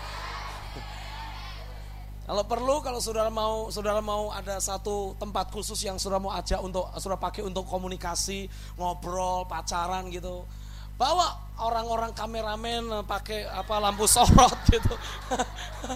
Kalau 2.23 2.47
perlu 2.47 2.79
kalau 2.79 3.03
saudara 3.03 3.27
mau 3.27 3.67
saudara 3.67 3.99
mau 3.99 4.31
ada 4.31 4.55
satu 4.55 5.11
tempat 5.19 5.51
khusus 5.51 5.75
yang 5.83 5.99
saudara 5.99 6.23
mau 6.23 6.31
ajak 6.31 6.55
untuk 6.63 6.87
saudara 6.95 7.19
pakai 7.19 7.43
untuk 7.43 7.67
komunikasi, 7.67 8.47
ngobrol, 8.79 9.43
pacaran 9.43 10.07
gitu. 10.07 10.47
Bawa 10.95 11.35
orang-orang 11.59 12.15
kameramen 12.15 13.03
pakai 13.03 13.43
apa 13.43 13.75
lampu 13.75 14.07
sorot 14.07 14.55
gitu. 14.71 14.95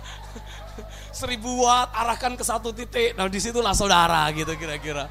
Seribu 1.16 1.64
watt 1.64 1.96
arahkan 1.96 2.36
ke 2.36 2.44
satu 2.44 2.76
titik. 2.76 3.16
Nah 3.16 3.32
di 3.32 3.40
situlah 3.40 3.72
saudara 3.72 4.28
gitu 4.36 4.52
kira-kira. 4.60 5.08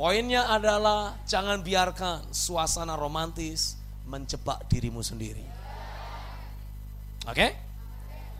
Poinnya 0.00 0.48
adalah 0.48 1.20
jangan 1.28 1.60
biarkan 1.60 2.32
suasana 2.32 2.96
romantis 2.96 3.76
menjebak 4.08 4.64
dirimu 4.64 5.04
sendiri. 5.04 5.44
Oke? 7.28 7.36
Okay? 7.36 7.50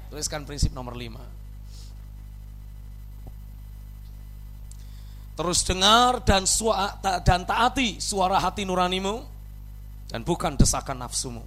Tuliskan 0.09 0.49
prinsip 0.49 0.73
nomor 0.73 0.96
lima. 0.96 1.20
Terus 5.37 5.61
dengar 5.68 6.25
dan 6.25 6.49
dan 7.29 7.44
taati 7.44 8.01
suara 8.01 8.40
hati 8.40 8.64
nuranimu 8.64 9.20
dan 10.09 10.25
bukan 10.25 10.57
desakan 10.57 11.05
nafsumu. 11.05 11.44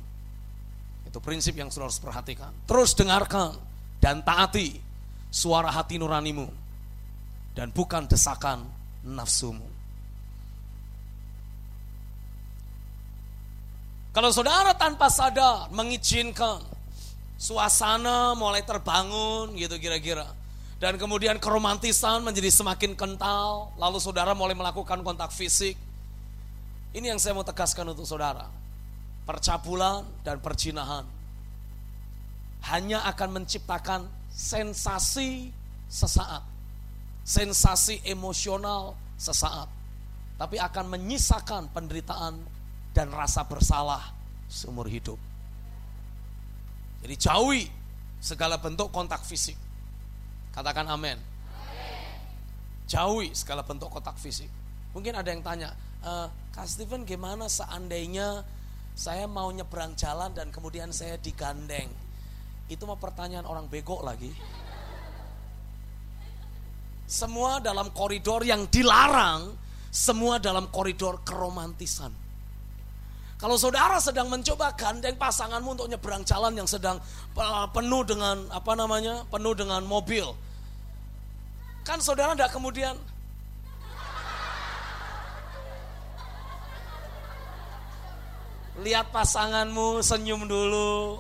Itu 1.09 1.17
prinsip 1.25 1.57
yang 1.57 1.73
sudah 1.73 1.89
harus 1.89 1.97
perhatikan. 1.97 2.53
Terus 2.69 2.93
dengarkan 2.93 3.57
dan 3.97 4.21
taati 4.21 4.77
suara 5.33 5.73
hati 5.73 5.97
nuranimu 5.97 6.45
dan 7.57 7.73
bukan 7.73 8.05
desakan 8.05 8.61
nafsumu. 9.01 9.72
Kalau 14.13 14.29
saudara 14.29 14.77
tanpa 14.77 15.09
sadar 15.09 15.73
mengizinkan 15.73 16.61
suasana 17.33 18.37
mulai 18.37 18.61
terbangun 18.61 19.57
gitu 19.57 19.81
kira-kira. 19.81 20.29
Dan 20.77 21.01
kemudian 21.01 21.41
keromantisan 21.41 22.21
menjadi 22.21 22.51
semakin 22.53 22.93
kental, 22.93 23.73
lalu 23.79 23.97
saudara 23.97 24.37
mulai 24.37 24.53
melakukan 24.53 25.01
kontak 25.01 25.33
fisik. 25.33 25.73
Ini 26.93 27.15
yang 27.15 27.17
saya 27.17 27.33
mau 27.33 27.41
tegaskan 27.41 27.89
untuk 27.89 28.05
saudara. 28.05 28.45
Percabulan 29.25 30.05
dan 30.21 30.37
perjinahan 30.43 31.07
hanya 32.69 33.01
akan 33.09 33.41
menciptakan 33.41 34.05
sensasi 34.29 35.49
sesaat. 35.89 36.45
Sensasi 37.25 38.03
emosional 38.05 38.93
sesaat. 39.15 39.71
Tapi 40.37 40.59
akan 40.59 40.85
menyisakan 40.99 41.71
penderitaan 41.71 42.52
dan 42.93 43.09
rasa 43.09 43.43
bersalah 43.49 44.13
seumur 44.45 44.85
hidup. 44.85 45.17
Jadi 47.03 47.15
jauhi 47.19 47.65
segala 48.23 48.61
bentuk 48.61 48.93
kontak 48.93 49.25
fisik. 49.27 49.57
Katakan 50.55 50.87
amin. 50.87 51.19
Jauhi 52.87 53.33
segala 53.35 53.65
bentuk 53.65 53.91
kontak 53.91 54.15
fisik. 54.21 54.47
Mungkin 54.93 55.17
ada 55.17 55.33
yang 55.33 55.41
tanya, 55.41 55.73
e, 56.05 56.11
Kak 56.53 56.69
Steven 56.69 57.03
gimana 57.03 57.49
seandainya 57.49 58.45
saya 58.93 59.25
mau 59.25 59.49
nyebrang 59.49 59.97
jalan 59.97 60.31
dan 60.37 60.53
kemudian 60.53 60.93
saya 60.93 61.17
digandeng. 61.17 61.89
Itu 62.69 62.85
mah 62.85 63.01
pertanyaan 63.01 63.49
orang 63.49 63.65
bego 63.67 63.99
lagi. 64.05 64.29
Semua 67.09 67.59
dalam 67.59 67.91
koridor 67.91 68.45
yang 68.47 68.69
dilarang, 68.69 69.51
semua 69.91 70.39
dalam 70.39 70.71
koridor 70.71 71.25
keromantisan. 71.25 72.22
Kalau 73.41 73.59
saudara 73.59 73.99
sedang 73.99 74.31
mencoba 74.31 74.71
gandeng 74.71 75.19
pasanganmu 75.19 75.75
untuk 75.75 75.91
nyebrang 75.91 76.23
jalan 76.23 76.55
yang 76.55 76.69
sedang 76.69 76.95
uh, 77.35 77.67
penuh 77.75 78.01
dengan 78.07 78.47
apa 78.47 78.71
namanya, 78.71 79.27
penuh 79.27 79.51
dengan 79.51 79.83
mobil, 79.83 80.31
kan 81.83 81.99
saudara 81.99 82.31
tidak 82.39 82.55
kemudian 82.55 82.95
lihat 88.79 89.11
pasanganmu 89.11 89.99
senyum 89.99 90.47
dulu, 90.47 91.19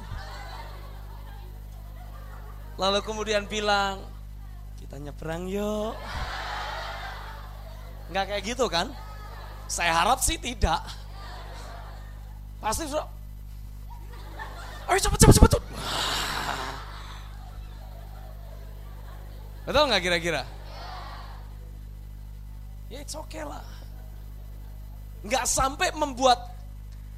lalu 2.79 2.99
kemudian 3.03 3.43
bilang 3.51 3.99
kita 4.79 4.95
nyebrang 4.95 5.51
yuk, 5.51 5.91
nggak 8.15 8.31
kayak 8.31 8.43
gitu 8.47 8.71
kan? 8.71 8.95
Saya 9.67 9.91
harap 9.91 10.23
sih 10.23 10.39
tidak. 10.39 11.02
Pasti 12.63 12.87
sudah. 12.87 13.03
Ayo 14.87 14.99
cepet 15.03 15.19
cepet 15.19 15.35
cepet. 15.35 15.51
Betul 19.67 19.83
nggak 19.91 20.03
kira-kira? 20.03 20.41
Ya 22.87 23.03
it's 23.03 23.15
okay 23.19 23.43
lah. 23.43 23.63
Nggak 25.27 25.43
sampai 25.47 25.91
membuat 25.95 26.39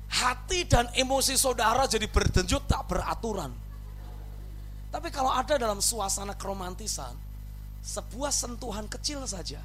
hati 0.10 0.65
dan 0.65 0.89
emosi 0.93 1.38
saudara 1.38 1.86
jadi 1.86 2.10
berdenjut 2.10 2.65
tak 2.65 2.89
beraturan. 2.89 3.53
Tapi 4.89 5.10
kalau 5.12 5.29
ada 5.29 5.60
dalam 5.60 5.81
suasana 5.84 6.38
keromantisan, 6.38 7.13
sebuah 7.86 8.31
sentuhan 8.34 8.88
kecil 8.89 9.25
saja 9.29 9.60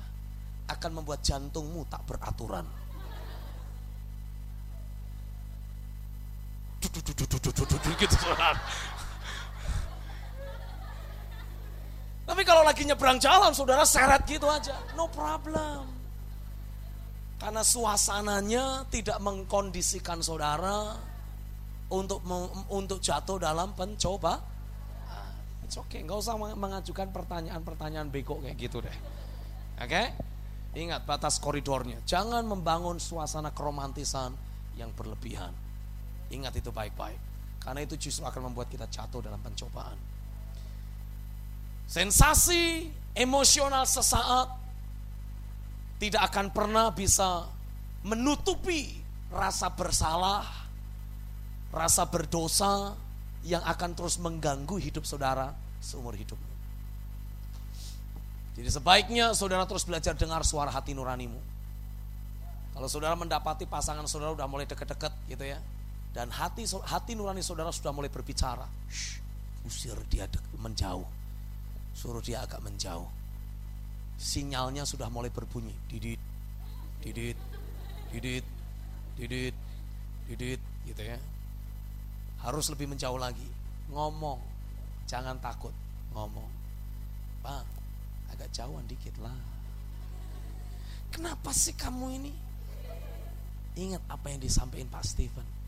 akan 0.69 1.01
membuat 1.01 1.25
jantungmu 1.25 1.87
tak 1.89 2.05
beraturan. 2.05 2.80
Gitu 7.99 8.17
Tapi 12.31 12.47
kalau 12.47 12.63
lagi 12.63 12.87
nyebrang 12.87 13.19
jalan, 13.19 13.51
saudara 13.51 13.83
seret 13.83 14.23
gitu 14.23 14.47
aja, 14.47 14.79
no 14.95 15.11
problem. 15.11 15.83
Karena 17.43 17.67
suasananya 17.67 18.87
tidak 18.87 19.19
mengkondisikan 19.19 20.23
saudara 20.23 20.95
untuk 21.91 22.23
untuk 22.71 23.03
jatuh 23.03 23.43
dalam 23.43 23.75
pencoba. 23.75 24.39
It's 25.67 25.75
okay, 25.75 26.07
nggak 26.07 26.19
usah 26.23 26.39
mengajukan 26.39 27.11
pertanyaan-pertanyaan 27.11 28.07
bego 28.15 28.39
kayak 28.39 28.59
gitu 28.59 28.79
deh. 28.79 28.95
Oke? 29.83 29.91
Okay? 29.91 30.07
Ingat 30.79 31.03
batas 31.03 31.43
koridornya. 31.43 31.99
Jangan 32.07 32.47
membangun 32.47 33.03
suasana 33.03 33.51
keromantisan 33.51 34.31
yang 34.79 34.95
berlebihan. 34.95 35.51
Ingat 36.31 36.55
itu 36.59 36.71
baik-baik. 36.71 37.19
Karena 37.61 37.85
itu 37.85 37.95
justru 38.01 38.25
akan 38.25 38.51
membuat 38.51 38.73
kita 38.73 38.89
jatuh 38.89 39.21
dalam 39.21 39.39
pencobaan. 39.43 39.99
Sensasi 41.91 42.87
emosional 43.19 43.85
sesaat 43.85 44.49
tidak 46.01 46.23
akan 46.33 46.55
pernah 46.55 46.89
bisa 46.95 47.45
menutupi 48.07 48.97
rasa 49.29 49.69
bersalah, 49.75 50.47
rasa 51.69 52.09
berdosa 52.09 52.97
yang 53.45 53.61
akan 53.67 53.93
terus 53.93 54.17
mengganggu 54.17 54.81
hidup 54.81 55.05
saudara 55.05 55.53
seumur 55.81 56.17
hidup. 56.17 56.39
Jadi 58.57 58.69
sebaiknya 58.69 59.33
saudara 59.33 59.65
terus 59.65 59.89
belajar 59.89 60.13
dengar 60.13 60.45
suara 60.45 60.69
hati 60.69 60.93
nuranimu. 60.93 61.41
Kalau 62.77 62.89
saudara 62.89 63.17
mendapati 63.17 63.65
pasangan 63.65 64.05
saudara 64.05 64.37
udah 64.37 64.47
mulai 64.49 64.69
deket-deket 64.69 65.13
gitu 65.29 65.45
ya, 65.45 65.59
dan 66.11 66.27
hati 66.35 66.67
hati 66.67 67.15
nurani 67.15 67.39
saudara 67.39 67.71
sudah 67.71 67.95
mulai 67.95 68.11
berbicara. 68.11 68.67
Shh, 68.91 69.23
usir 69.63 69.95
dia 70.11 70.27
menjauh. 70.59 71.07
Suruh 71.95 72.23
dia 72.23 72.43
agak 72.43 72.59
menjauh. 72.67 73.07
Sinyalnya 74.19 74.83
sudah 74.83 75.07
mulai 75.07 75.31
berbunyi. 75.31 75.73
Didit, 75.87 76.19
didit, 76.99 77.39
didit, 78.11 78.45
didit, 79.15 79.55
didit, 80.27 80.61
gitu 80.87 81.03
ya. 81.03 81.19
Harus 82.43 82.67
lebih 82.75 82.91
menjauh 82.91 83.17
lagi. 83.17 83.47
Ngomong, 83.95 84.43
jangan 85.07 85.39
takut 85.39 85.75
ngomong. 86.11 86.51
Pak, 87.41 87.65
agak 88.35 88.51
jauhan 88.51 88.85
dikit 88.91 89.15
lah. 89.23 89.35
Kenapa 91.15 91.55
sih 91.55 91.75
kamu 91.75 92.07
ini? 92.19 92.33
Ingat 93.79 94.03
apa 94.11 94.27
yang 94.35 94.43
disampaikan 94.43 94.91
Pak 94.91 95.07
Stephen 95.07 95.60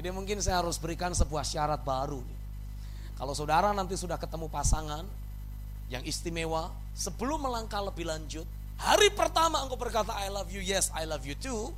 jadi 0.00 0.08
mungkin 0.16 0.40
saya 0.40 0.64
harus 0.64 0.80
berikan 0.80 1.12
sebuah 1.12 1.44
syarat 1.44 1.84
baru. 1.84 2.24
Kalau 3.20 3.36
saudara 3.36 3.68
nanti 3.76 4.00
sudah 4.00 4.16
ketemu 4.16 4.48
pasangan 4.48 5.04
yang 5.92 6.00
istimewa, 6.08 6.72
sebelum 6.96 7.44
melangkah 7.44 7.84
lebih 7.84 8.08
lanjut, 8.08 8.48
hari 8.80 9.12
pertama 9.12 9.60
engkau 9.60 9.76
berkata 9.76 10.16
I 10.16 10.32
love 10.32 10.48
you, 10.48 10.64
yes 10.64 10.88
I 10.96 11.04
love 11.04 11.28
you 11.28 11.36
too, 11.36 11.76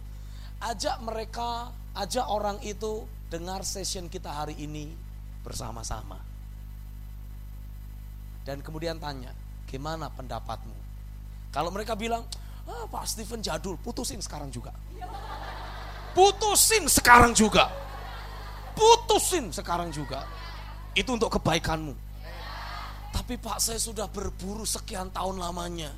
ajak 0.62 1.02
mereka, 1.02 1.74
ajak 1.98 2.22
orang 2.30 2.62
itu 2.62 3.02
dengar 3.26 3.66
session 3.66 4.06
kita 4.06 4.30
hari 4.30 4.54
ini 4.54 4.92
bersama-sama. 5.42 6.22
Dan 8.46 8.62
kemudian 8.62 9.02
tanya, 9.02 9.34
gimana 9.66 10.12
pendapatmu? 10.14 10.91
Kalau 11.52 11.68
mereka 11.68 11.92
bilang, 11.92 12.24
ah, 12.64 12.88
Pak 12.88 13.04
Steven 13.04 13.44
jadul, 13.44 13.76
putusin 13.76 14.24
sekarang 14.24 14.48
juga. 14.48 14.72
Putusin 16.16 16.88
sekarang 16.88 17.36
juga. 17.36 17.68
Putusin 18.72 19.52
sekarang 19.52 19.92
juga. 19.92 20.24
Itu 20.96 21.12
untuk 21.12 21.28
kebaikanmu. 21.36 21.92
Tapi 23.12 23.36
Pak 23.36 23.60
saya 23.60 23.76
sudah 23.76 24.08
berburu 24.08 24.64
sekian 24.64 25.12
tahun 25.12 25.36
lamanya. 25.36 25.92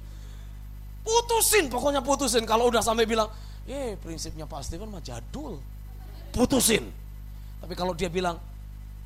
Putusin, 1.07 1.71
pokoknya 1.71 2.03
putusin. 2.03 2.43
Kalau 2.43 2.67
udah 2.67 2.83
sampai 2.83 3.07
bilang, 3.07 3.31
eh 3.71 3.95
prinsipnya 3.95 4.51
Pak 4.51 4.67
Steven 4.67 4.91
mah 4.91 5.03
jadul. 5.07 5.63
Putusin. 6.35 6.91
Tapi 7.63 7.75
kalau 7.79 7.95
dia 7.95 8.11
bilang, 8.11 8.35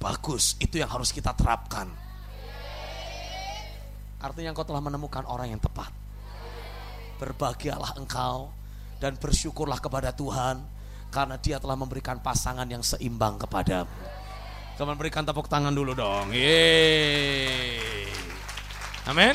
bagus, 0.01 0.57
itu 0.57 0.81
yang 0.81 0.89
harus 0.89 1.13
kita 1.13 1.37
terapkan. 1.37 1.93
Artinya 4.25 4.57
engkau 4.57 4.65
telah 4.65 4.81
menemukan 4.81 5.29
orang 5.29 5.53
yang 5.53 5.61
tepat 5.61 6.08
berbahagialah 7.19 7.99
engkau 7.99 8.55
dan 9.03 9.19
bersyukurlah 9.19 9.83
kepada 9.83 10.15
Tuhan 10.15 10.63
karena 11.11 11.37
dia 11.37 11.59
telah 11.59 11.75
memberikan 11.75 12.23
pasangan 12.23 12.67
yang 12.71 12.83
seimbang 12.83 13.37
kepadamu. 13.43 13.91
Kamu 14.79 14.95
berikan 14.95 15.27
tepuk 15.27 15.51
tangan 15.51 15.75
dulu 15.75 15.91
dong. 15.99 16.31
Yeay. 16.31 18.07
Amin. 19.11 19.35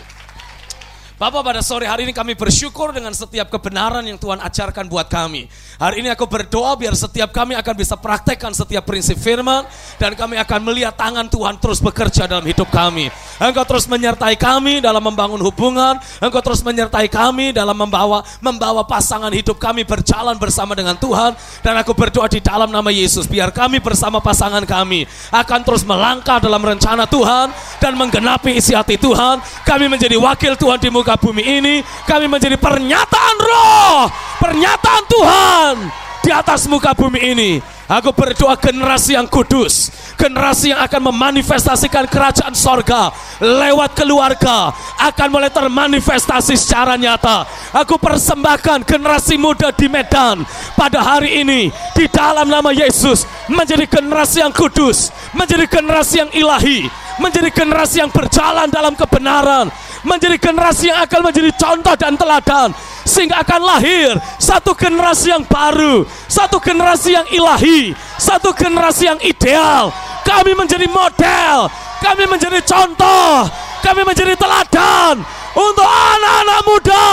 Bapak 1.23 1.39
pada 1.39 1.63
sore 1.63 1.87
hari 1.87 2.03
ini 2.03 2.11
kami 2.11 2.35
bersyukur 2.35 2.91
dengan 2.91 3.15
setiap 3.15 3.47
kebenaran 3.47 4.03
yang 4.03 4.19
Tuhan 4.19 4.43
ajarkan 4.43 4.91
buat 4.91 5.07
kami. 5.07 5.47
Hari 5.79 6.03
ini 6.03 6.11
aku 6.11 6.27
berdoa 6.27 6.75
biar 6.75 6.99
setiap 6.99 7.31
kami 7.31 7.55
akan 7.55 7.75
bisa 7.79 7.95
praktekkan 7.95 8.51
setiap 8.51 8.83
prinsip 8.83 9.15
firman 9.15 9.63
dan 9.95 10.19
kami 10.19 10.35
akan 10.35 10.59
melihat 10.67 10.91
tangan 10.99 11.31
Tuhan 11.31 11.63
terus 11.63 11.79
bekerja 11.79 12.27
dalam 12.27 12.43
hidup 12.43 12.67
kami. 12.67 13.07
Engkau 13.39 13.63
terus 13.63 13.87
menyertai 13.87 14.35
kami 14.35 14.83
dalam 14.83 14.99
membangun 14.99 15.39
hubungan. 15.39 15.95
Engkau 16.19 16.43
terus 16.43 16.59
menyertai 16.59 17.07
kami 17.07 17.55
dalam 17.55 17.79
membawa 17.79 18.19
membawa 18.43 18.83
pasangan 18.83 19.31
hidup 19.31 19.55
kami 19.55 19.87
berjalan 19.87 20.35
bersama 20.35 20.75
dengan 20.75 20.99
Tuhan. 20.99 21.39
Dan 21.63 21.79
aku 21.79 21.95
berdoa 21.95 22.27
di 22.27 22.43
dalam 22.43 22.67
nama 22.67 22.91
Yesus, 22.91 23.31
biar 23.31 23.55
kami 23.55 23.79
bersama 23.79 24.19
pasangan 24.19 24.67
kami 24.67 25.07
akan 25.31 25.59
terus 25.63 25.87
melangkah 25.87 26.43
dalam 26.43 26.59
rencana 26.59 27.07
Tuhan 27.07 27.47
dan 27.79 27.95
menggenapi 27.95 28.59
isi 28.59 28.75
hati 28.75 28.99
Tuhan. 28.99 29.39
Kami 29.63 29.87
menjadi 29.87 30.19
wakil 30.19 30.59
Tuhan 30.59 30.83
di 30.83 30.91
muka 30.91 31.12
bumi 31.15 31.43
ini. 31.43 31.75
Kami 32.05 32.25
menjadi 32.29 32.57
pernyataan 32.57 33.35
roh, 33.39 34.09
pernyataan 34.39 35.03
Tuhan 35.09 35.75
di 36.23 36.31
atas 36.31 36.65
muka 36.71 36.95
bumi 36.95 37.19
ini. 37.35 37.51
Aku 37.83 38.15
berdoa 38.15 38.55
generasi 38.55 39.19
yang 39.19 39.27
kudus, 39.27 39.91
generasi 40.15 40.71
yang 40.71 40.79
akan 40.87 41.11
memanifestasikan 41.11 42.07
kerajaan 42.07 42.55
sorga 42.55 43.11
lewat 43.43 43.91
keluarga 43.91 44.71
akan 45.03 45.27
mulai 45.27 45.51
termanifestasi 45.51 46.55
secara 46.55 46.95
nyata. 46.95 47.43
Aku 47.75 47.99
persembahkan 47.99 48.87
generasi 48.87 49.35
muda 49.35 49.75
di 49.75 49.91
Medan 49.91 50.47
pada 50.79 51.03
hari 51.03 51.43
ini 51.43 51.69
di 51.91 52.07
dalam 52.07 52.47
nama 52.47 52.71
Yesus 52.71 53.27
menjadi 53.51 53.83
generasi 53.83 54.41
yang 54.41 54.55
kudus, 54.55 55.11
menjadi 55.35 55.67
generasi 55.67 56.23
yang 56.23 56.31
ilahi, 56.31 56.87
menjadi 57.21 57.49
generasi 57.53 58.01
yang 58.01 58.09
berjalan 58.09 58.69
dalam 58.69 58.93
kebenaran, 58.97 59.69
menjadi 60.01 60.37
generasi 60.39 60.89
yang 60.89 60.99
akan 61.05 61.21
menjadi 61.29 61.51
contoh 61.57 61.95
dan 61.97 62.13
teladan 62.17 62.69
sehingga 63.03 63.43
akan 63.43 63.61
lahir 63.61 64.15
satu 64.39 64.71
generasi 64.73 65.35
yang 65.35 65.43
baru, 65.45 66.07
satu 66.31 66.57
generasi 66.57 67.13
yang 67.13 67.27
ilahi, 67.29 67.91
satu 68.17 68.55
generasi 68.55 69.11
yang 69.11 69.19
ideal. 69.21 69.91
Kami 70.23 70.55
menjadi 70.55 70.87
model, 70.87 71.67
kami 71.99 72.23
menjadi 72.31 72.63
contoh, 72.63 73.47
kami 73.83 74.01
menjadi 74.07 74.33
teladan 74.39 75.19
untuk 75.53 75.85
anak-anak 75.85 76.59
muda 76.63 77.05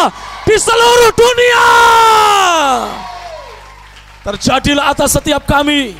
di 0.46 0.56
seluruh 0.56 1.10
dunia. 1.12 1.68
Terjadilah 4.20 4.94
atas 4.94 5.16
setiap 5.16 5.42
kami, 5.48 5.96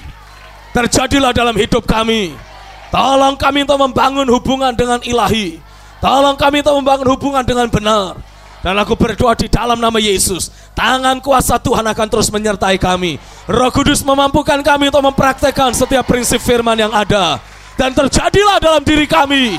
terjadilah 0.70 1.34
dalam 1.34 1.56
hidup 1.58 1.82
kami. 1.82 2.49
Tolong 2.90 3.38
kami 3.38 3.62
untuk 3.62 3.78
membangun 3.78 4.26
hubungan 4.26 4.74
dengan 4.74 4.98
ilahi. 5.06 5.62
Tolong 6.02 6.34
kami 6.34 6.66
untuk 6.66 6.74
membangun 6.82 7.08
hubungan 7.14 7.44
dengan 7.46 7.70
benar. 7.70 8.18
Dan 8.60 8.76
aku 8.76 8.92
berdoa 8.92 9.32
di 9.32 9.48
dalam 9.48 9.80
nama 9.80 9.96
Yesus. 9.96 10.52
Tangan 10.76 11.22
kuasa 11.24 11.56
Tuhan 11.56 11.86
akan 11.86 12.06
terus 12.12 12.28
menyertai 12.28 12.76
kami. 12.76 13.16
Roh 13.48 13.72
Kudus 13.72 14.04
memampukan 14.04 14.60
kami 14.60 14.92
untuk 14.92 15.06
mempraktekkan 15.06 15.72
setiap 15.72 16.04
prinsip 16.04 16.42
firman 16.44 16.76
yang 16.76 16.92
ada. 16.92 17.40
Dan 17.80 17.96
terjadilah 17.96 18.60
dalam 18.60 18.84
diri 18.84 19.08
kami. 19.08 19.56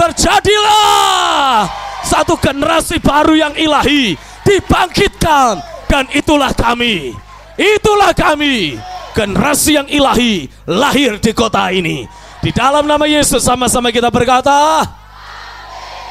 Terjadilah 0.00 1.68
satu 2.06 2.40
generasi 2.40 2.96
baru 3.02 3.36
yang 3.36 3.52
ilahi. 3.58 4.16
Dibangkitkan. 4.46 5.60
Dan 5.90 6.08
itulah 6.16 6.54
kami. 6.56 7.12
Itulah 7.58 8.16
kami. 8.16 8.80
Generasi 9.12 9.70
yang 9.76 9.88
ilahi 9.92 10.48
lahir 10.64 11.20
di 11.20 11.32
kota 11.36 11.68
ini. 11.74 12.08
Di 12.48 12.56
dalam 12.56 12.88
nama 12.88 13.04
Yesus 13.04 13.44
sama-sama 13.44 13.92
kita 13.92 14.08
berkata. 14.08 14.80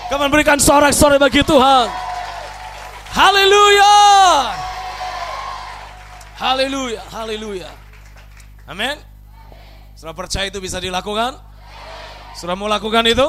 Kamu 0.05 0.29
berikan 0.29 0.61
sorak-sorai 0.61 1.17
bagi 1.17 1.41
Tuhan. 1.41 1.89
Haleluya. 3.09 3.97
Haleluya, 6.37 7.01
haleluya. 7.09 7.73
Amin. 8.69 9.01
Sudah 9.97 10.13
percaya 10.13 10.45
itu 10.45 10.61
bisa 10.61 10.77
dilakukan? 10.77 11.41
Sudah 12.37 12.53
mau 12.53 12.69
lakukan 12.69 13.01
itu? 13.09 13.25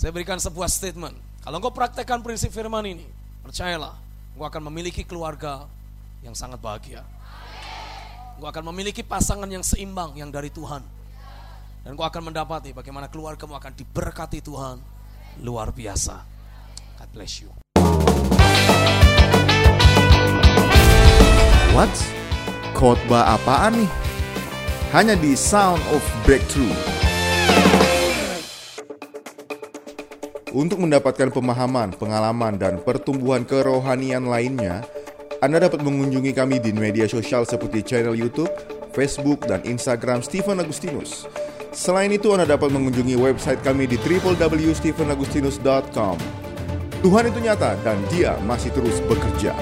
Saya 0.00 0.08
berikan 0.08 0.40
sebuah 0.40 0.72
statement. 0.72 1.20
Kalau 1.44 1.60
engkau 1.60 1.68
praktekkan 1.68 2.24
prinsip 2.24 2.48
firman 2.48 2.88
ini, 2.88 3.04
percayalah, 3.44 3.92
engkau 4.32 4.48
akan 4.48 4.72
memiliki 4.72 5.04
keluarga 5.04 5.68
yang 6.24 6.32
sangat 6.32 6.64
bahagia. 6.64 7.04
Engkau 8.40 8.48
akan 8.48 8.72
memiliki 8.72 9.04
pasangan 9.04 9.52
yang 9.52 9.60
seimbang 9.60 10.16
yang 10.16 10.32
dari 10.32 10.48
Tuhan. 10.48 11.03
Dan 11.84 12.00
engkau 12.00 12.08
akan 12.08 12.32
mendapati 12.32 12.72
bagaimana 12.72 13.12
keluargamu 13.12 13.60
akan 13.60 13.76
diberkati 13.76 14.40
Tuhan 14.40 14.80
luar 15.44 15.68
biasa. 15.68 16.16
God 16.96 17.10
bless 17.12 17.44
you. 17.44 17.52
What? 21.76 21.92
Khotbah 22.72 23.36
apaan 23.36 23.84
nih? 23.84 23.90
Hanya 24.96 25.12
di 25.20 25.36
Sound 25.36 25.84
of 25.92 26.00
Breakthrough. 26.24 26.72
Untuk 30.56 30.80
mendapatkan 30.80 31.28
pemahaman, 31.28 31.92
pengalaman, 32.00 32.56
dan 32.56 32.80
pertumbuhan 32.80 33.44
kerohanian 33.44 34.24
lainnya, 34.24 34.88
Anda 35.44 35.68
dapat 35.68 35.84
mengunjungi 35.84 36.32
kami 36.32 36.64
di 36.64 36.72
media 36.72 37.04
sosial 37.04 37.44
seperti 37.44 37.84
channel 37.84 38.16
YouTube, 38.16 38.48
Facebook, 38.96 39.44
dan 39.44 39.60
Instagram 39.68 40.24
Stephen 40.24 40.64
Agustinus. 40.64 41.28
Selain 41.74 42.06
itu, 42.14 42.30
Anda 42.30 42.54
dapat 42.54 42.70
mengunjungi 42.70 43.18
website 43.18 43.58
kami 43.66 43.90
di 43.90 43.98
www.stephenagustinus.com. 43.98 46.16
Tuhan 47.02 47.24
itu 47.28 47.38
nyata 47.42 47.74
dan 47.82 47.98
dia 48.08 48.38
masih 48.46 48.70
terus 48.72 49.02
bekerja. 49.04 49.52